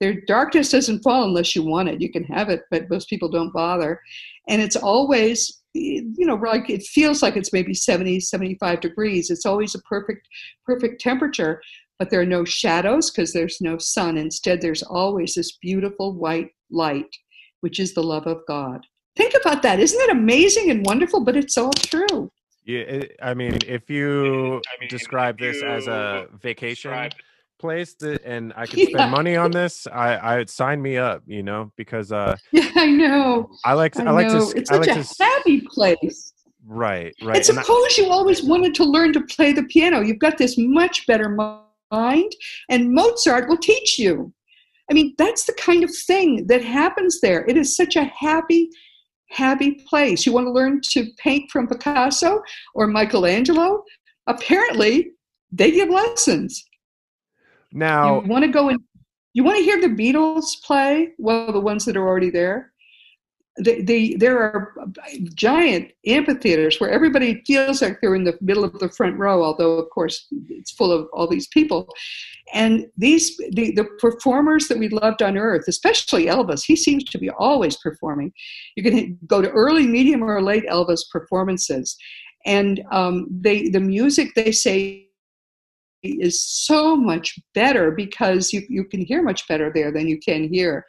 [0.00, 2.00] Their darkness doesn't fall unless you want it.
[2.00, 4.00] You can have it, but most people don't bother.
[4.48, 9.30] And it's always, you know, like it feels like it's maybe 70, 75 degrees.
[9.30, 10.28] It's always a perfect,
[10.64, 11.62] perfect temperature,
[11.98, 14.18] but there are no shadows because there's no sun.
[14.18, 17.08] Instead, there's always this beautiful white light,
[17.60, 18.84] which is the love of God.
[19.16, 19.80] Think about that.
[19.80, 21.24] Isn't that amazing and wonderful?
[21.24, 22.30] But it's all true.
[22.66, 27.14] Yeah, I mean, if you I mean, describe if this you as a vacation, describe-
[27.58, 29.08] place that and I could spend yeah.
[29.08, 32.86] money on this, I I would sign me up, you know, because uh Yeah, I
[32.86, 33.50] know.
[33.64, 36.32] I like to, I, I like to it's such like a to, happy place.
[36.66, 37.36] Right, right.
[37.36, 40.00] And suppose and I, you always wanted to learn to play the piano.
[40.00, 41.28] You've got this much better
[41.90, 42.32] mind
[42.70, 44.32] and Mozart will teach you.
[44.90, 47.44] I mean, that's the kind of thing that happens there.
[47.46, 48.70] It is such a happy
[49.30, 50.24] happy place.
[50.24, 52.40] You want to learn to paint from Picasso
[52.74, 53.82] or Michelangelo?
[54.26, 55.12] Apparently,
[55.52, 56.64] they give lessons.
[57.76, 58.80] Now, you want to go and
[59.34, 61.12] you want to hear the Beatles play?
[61.18, 62.72] Well, the ones that are already there.
[63.58, 64.74] the, the, there are
[65.34, 69.78] giant amphitheaters where everybody feels like they're in the middle of the front row, although
[69.78, 71.88] of course it's full of all these people.
[72.52, 77.18] And these the, the performers that we loved on earth, especially Elvis, he seems to
[77.18, 78.32] be always performing.
[78.76, 81.96] You can go to early, medium, or late Elvis performances,
[82.44, 85.05] and um, they the music they say
[86.02, 90.48] is so much better because you, you can hear much better there than you can
[90.48, 90.84] here.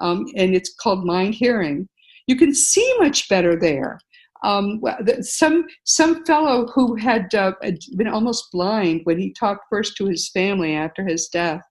[0.00, 1.88] Um, and it's called mind hearing
[2.26, 3.98] you can see much better there.
[4.44, 4.82] Um,
[5.20, 7.52] some some fellow who had uh,
[7.96, 11.62] been almost blind when he talked first to his family after his death.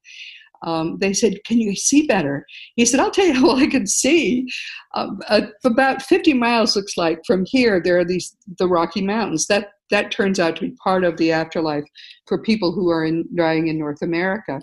[0.64, 3.88] Um, they said, "Can you see better?" He said, "I'll tell you well I can
[3.88, 4.48] see.
[4.96, 7.82] Um, uh, about 50 miles looks like from here.
[7.82, 9.48] There are these the Rocky Mountains.
[9.48, 11.84] That that turns out to be part of the afterlife
[12.26, 14.62] for people who are in, dying in North America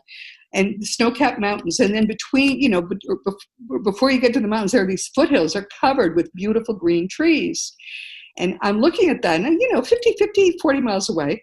[0.55, 2.89] and snow-capped mountains and then between you know
[3.85, 7.07] before you get to the mountains there are these foothills are covered with beautiful green
[7.09, 7.75] trees
[8.39, 11.43] and i'm looking at that and you know 50 50 40 miles away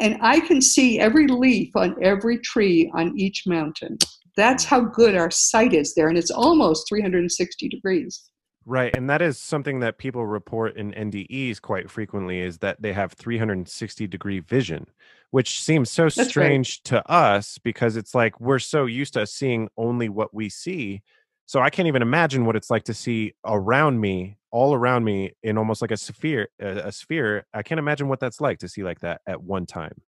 [0.00, 3.96] and i can see every leaf on every tree on each mountain
[4.36, 8.30] that's how good our sight is there and it's almost 360 degrees
[8.66, 12.92] Right, and that is something that people report in NDEs quite frequently is that they
[12.92, 14.86] have 360 degree vision,
[15.30, 16.84] which seems so That's strange right.
[16.90, 21.02] to us because it's like we're so used to seeing only what we see.
[21.50, 25.32] So I can't even imagine what it's like to see around me, all around me
[25.42, 27.44] in almost like a sphere, a sphere.
[27.52, 30.00] I can't imagine what that's like to see like that at one time.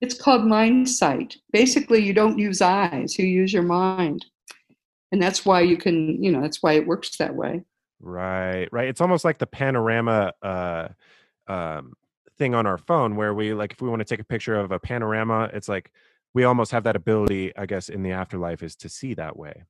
[0.00, 1.36] It's called mind sight.
[1.52, 4.26] Basically, you don't use eyes, you use your mind.
[5.12, 7.62] And that's why you can, you know, that's why it works that way.
[8.00, 8.88] Right, right.
[8.88, 10.88] It's almost like the panorama uh,
[11.46, 11.92] um,
[12.38, 14.72] thing on our phone, where we like if we want to take a picture of
[14.72, 15.92] a panorama, it's like
[16.34, 19.62] we almost have that ability, I guess, in the afterlife is to see that way.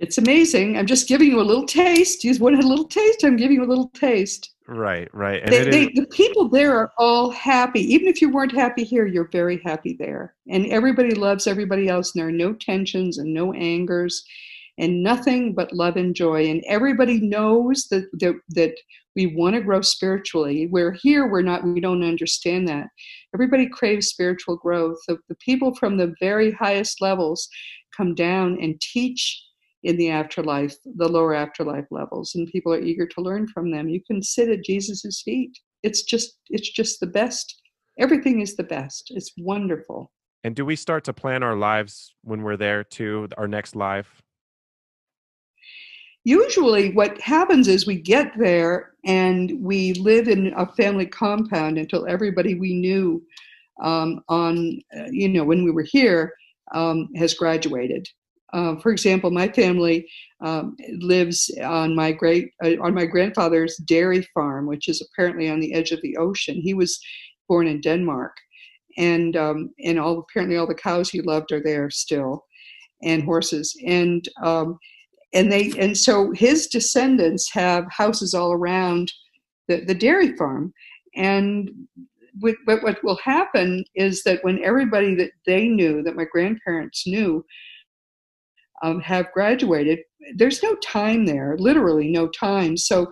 [0.00, 0.78] It's amazing.
[0.78, 2.22] I'm just giving you a little taste.
[2.22, 3.24] You wanted a little taste.
[3.24, 4.54] I'm giving you a little taste.
[4.68, 5.44] Right, right.
[5.46, 7.80] They, they, the people there are all happy.
[7.92, 10.34] Even if you weren't happy here, you're very happy there.
[10.48, 14.22] And everybody loves everybody else, and there are no tensions and no angers
[14.78, 16.46] and nothing but love and joy.
[16.48, 18.74] And everybody knows that that, that
[19.16, 20.68] we want to grow spiritually.
[20.70, 22.86] We're here, we're not, we don't understand that.
[23.34, 24.98] Everybody craves spiritual growth.
[25.08, 27.48] The, the people from the very highest levels
[27.96, 29.42] come down and teach
[29.82, 33.88] in the afterlife, the lower afterlife levels, and people are eager to learn from them.
[33.88, 35.56] You can sit at Jesus's feet.
[35.82, 37.60] It's just, it's just the best.
[37.98, 39.12] Everything is the best.
[39.14, 40.10] It's wonderful.
[40.44, 43.28] And do we start to plan our lives when we're there too?
[43.36, 44.22] Our next life?
[46.28, 52.06] usually what happens is we get there and we live in a family compound until
[52.06, 53.22] everybody we knew
[53.82, 56.34] um, on uh, you know when we were here
[56.74, 58.06] um, has graduated
[58.52, 60.08] uh, for example my family
[60.40, 65.60] um, lives on my great uh, on my grandfather's dairy farm which is apparently on
[65.60, 66.60] the edge of the ocean.
[66.60, 66.98] He was
[67.48, 68.36] born in denmark
[68.96, 72.44] and um, and all apparently all the cows he loved are there still
[73.02, 74.78] and horses and um,
[75.32, 79.12] and they and so his descendants have houses all around
[79.68, 80.72] the, the dairy farm.
[81.14, 81.70] And
[82.40, 87.06] with, but what will happen is that when everybody that they knew that my grandparents
[87.06, 87.44] knew
[88.82, 90.00] um, have graduated
[90.36, 92.76] there's no time there literally no time.
[92.76, 93.10] So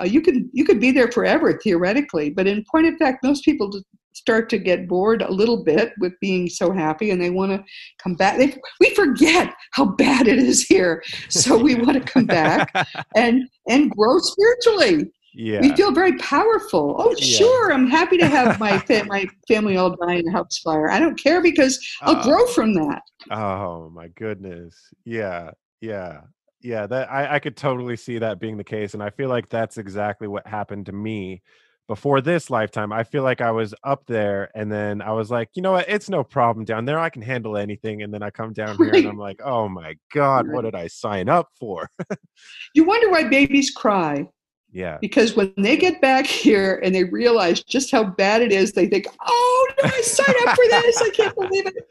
[0.00, 3.44] uh, you could you could be there forever theoretically but in point of fact most
[3.44, 3.70] people
[4.16, 7.62] start to get bored a little bit with being so happy and they want to
[8.02, 8.38] come back.
[8.38, 12.72] They, we forget how bad it is here so we want to come back
[13.14, 15.60] and and grow spiritually yeah.
[15.60, 17.24] we feel very powerful oh yeah.
[17.24, 20.90] sure i'm happy to have my fa- my family all die in a house fire
[20.90, 25.50] i don't care because i'll uh, grow from that oh my goodness yeah
[25.80, 26.20] yeah
[26.62, 29.48] yeah that I, I could totally see that being the case and i feel like
[29.48, 31.42] that's exactly what happened to me
[31.88, 35.50] before this lifetime, I feel like I was up there and then I was like,
[35.54, 35.88] you know what?
[35.88, 36.98] It's no problem down there.
[36.98, 38.02] I can handle anything.
[38.02, 40.88] And then I come down here and I'm like, oh my God, what did I
[40.88, 41.88] sign up for?
[42.74, 44.28] you wonder why babies cry.
[44.76, 44.98] Yeah.
[45.00, 48.86] Because when they get back here and they realize just how bad it is, they
[48.86, 51.00] think, oh, no, I signed up for this.
[51.00, 51.88] I can't believe it.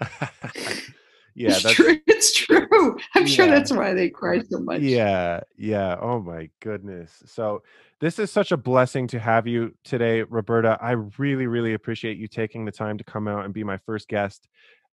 [1.34, 1.98] yeah, it's true.
[2.06, 2.98] It's true.
[3.16, 3.26] I'm yeah.
[3.26, 4.80] sure that's why they cry so much.
[4.80, 5.96] Yeah, yeah.
[6.00, 7.20] Oh my goodness.
[7.26, 7.64] So
[7.98, 10.78] this is such a blessing to have you today, Roberta.
[10.80, 14.06] I really, really appreciate you taking the time to come out and be my first
[14.06, 14.46] guest.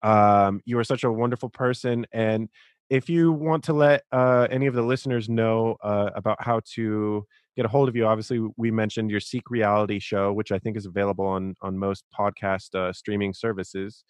[0.03, 2.07] Um, you are such a wonderful person.
[2.13, 2.47] And
[2.89, 7.25] if you want to let uh, any of the listeners know uh, about how to
[7.55, 10.77] get a hold of you, obviously we mentioned your Seek Reality show, which I think
[10.77, 14.03] is available on on most podcast uh, streaming services.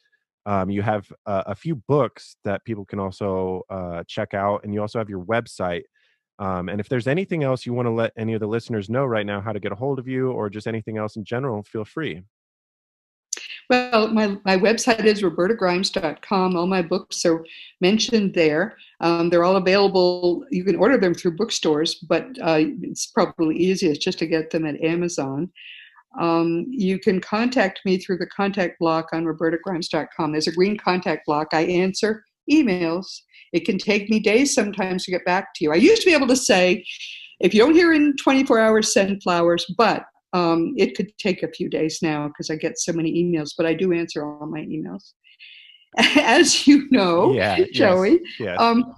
[0.45, 4.81] Um, you have a few books that people can also uh, check out, and you
[4.81, 5.83] also have your website.
[6.39, 9.05] Um, and if there's anything else you want to let any of the listeners know
[9.05, 11.63] right now how to get a hold of you, or just anything else in general,
[11.63, 12.21] feel free.
[13.69, 16.55] Well, my, my website is robertagrimes.com.
[16.55, 17.43] All my books are
[17.81, 18.77] mentioned there.
[19.01, 20.45] Um, they're all available.
[20.51, 24.65] You can order them through bookstores, but uh, it's probably easiest just to get them
[24.65, 25.51] at Amazon.
[26.19, 30.31] Um, you can contact me through the contact block on robertagrimes.com.
[30.31, 31.49] There's a green contact block.
[31.51, 33.21] I answer emails.
[33.51, 35.73] It can take me days sometimes to get back to you.
[35.73, 36.85] I used to be able to say,
[37.39, 40.05] if you don't hear in 24 hours, send flowers, but
[40.37, 43.65] um, it could take a few days now because I get so many emails, but
[43.65, 45.13] I do answer all my emails.
[45.97, 48.19] As you know, yeah, Joey.
[48.21, 48.57] Yes, yes.
[48.59, 48.93] Um,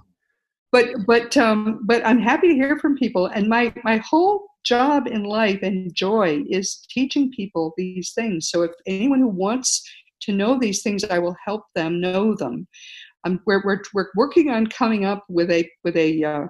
[0.72, 5.06] but but um, but I'm happy to hear from people, and my my whole job
[5.06, 8.50] in life and joy is teaching people these things.
[8.50, 9.82] So if anyone who wants
[10.22, 12.68] to know these things, I will help them know them.
[13.24, 16.46] Um, we're, we're, we're working on coming up with a with a uh,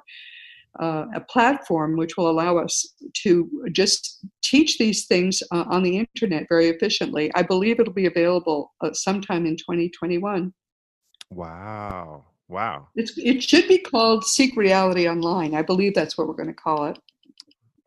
[0.79, 5.99] uh, a platform which will allow us to just teach these things uh, on the
[5.99, 7.31] internet very efficiently.
[7.35, 10.53] I believe it'll be available uh, sometime in 2021.
[11.31, 12.25] Wow.
[12.49, 12.89] Wow.
[12.97, 15.55] It's, it should be called Seek Reality Online.
[15.55, 16.99] I believe that's what we're going to call it.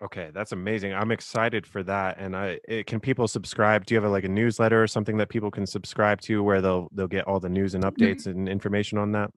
[0.03, 0.93] Okay, that's amazing.
[0.93, 2.17] I'm excited for that.
[2.19, 3.85] And I it, can people subscribe?
[3.85, 6.61] Do you have a, like a newsletter or something that people can subscribe to where
[6.61, 8.03] they'll they'll get all the news and mm-hmm.
[8.03, 9.31] updates and information on that?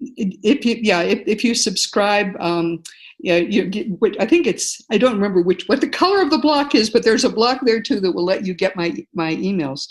[0.00, 2.82] If you yeah if, if you subscribe um
[3.18, 3.86] yeah you get
[4.20, 7.04] i think it's i don't remember which what the color of the block is but
[7.04, 9.86] there's a block there too that will let you get my my emails.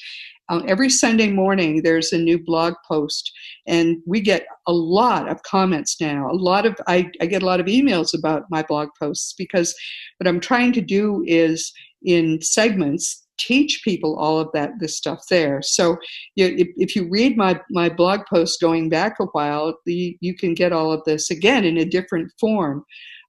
[0.49, 3.34] Um, every sunday morning there's a new blog post
[3.65, 6.31] and we get a lot of comments now.
[6.31, 9.75] A lot of I, I get a lot of emails about my blog posts because
[10.17, 11.73] what i'm trying to do is
[12.03, 15.61] in segments teach people all of that this stuff there.
[15.61, 15.97] So
[16.35, 20.35] you, if, if you read my my blog post going back a while the, you
[20.35, 22.84] can get all of this again in a different form.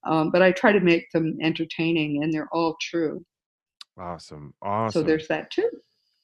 [0.06, 3.24] Um, but i try to make them entertaining and they're all true.
[3.98, 5.02] Awesome awesome.
[5.02, 5.70] so there's that too.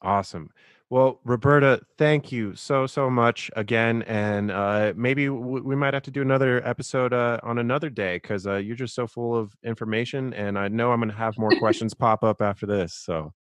[0.02, 0.50] Awesome.
[0.90, 6.02] Well, Roberta, thank you so so much again, and uh, maybe w- we might have
[6.04, 9.56] to do another episode uh, on another day because uh, you're just so full of
[9.64, 12.94] information, and I know I'm going to have more questions pop up after this.
[12.94, 13.32] So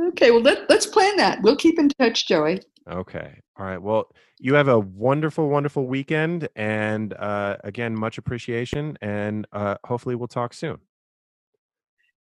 [0.00, 1.42] Okay, well let, let's plan that.
[1.42, 2.62] We'll keep in touch, Joey.
[2.90, 3.38] Okay.
[3.56, 3.80] All right.
[3.80, 10.14] Well, you have a wonderful, wonderful weekend, and uh, again, much appreciation, and uh, hopefully,
[10.14, 10.78] we'll talk soon.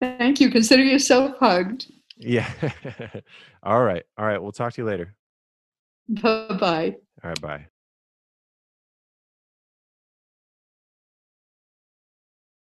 [0.00, 0.50] Thank you.
[0.50, 1.90] Consider yourself hugged.
[2.16, 2.48] Yeah.
[3.62, 4.04] All right.
[4.16, 4.40] All right.
[4.40, 5.14] We'll talk to you later.
[6.08, 6.96] Bye bye.
[7.22, 7.40] All right.
[7.40, 7.66] Bye.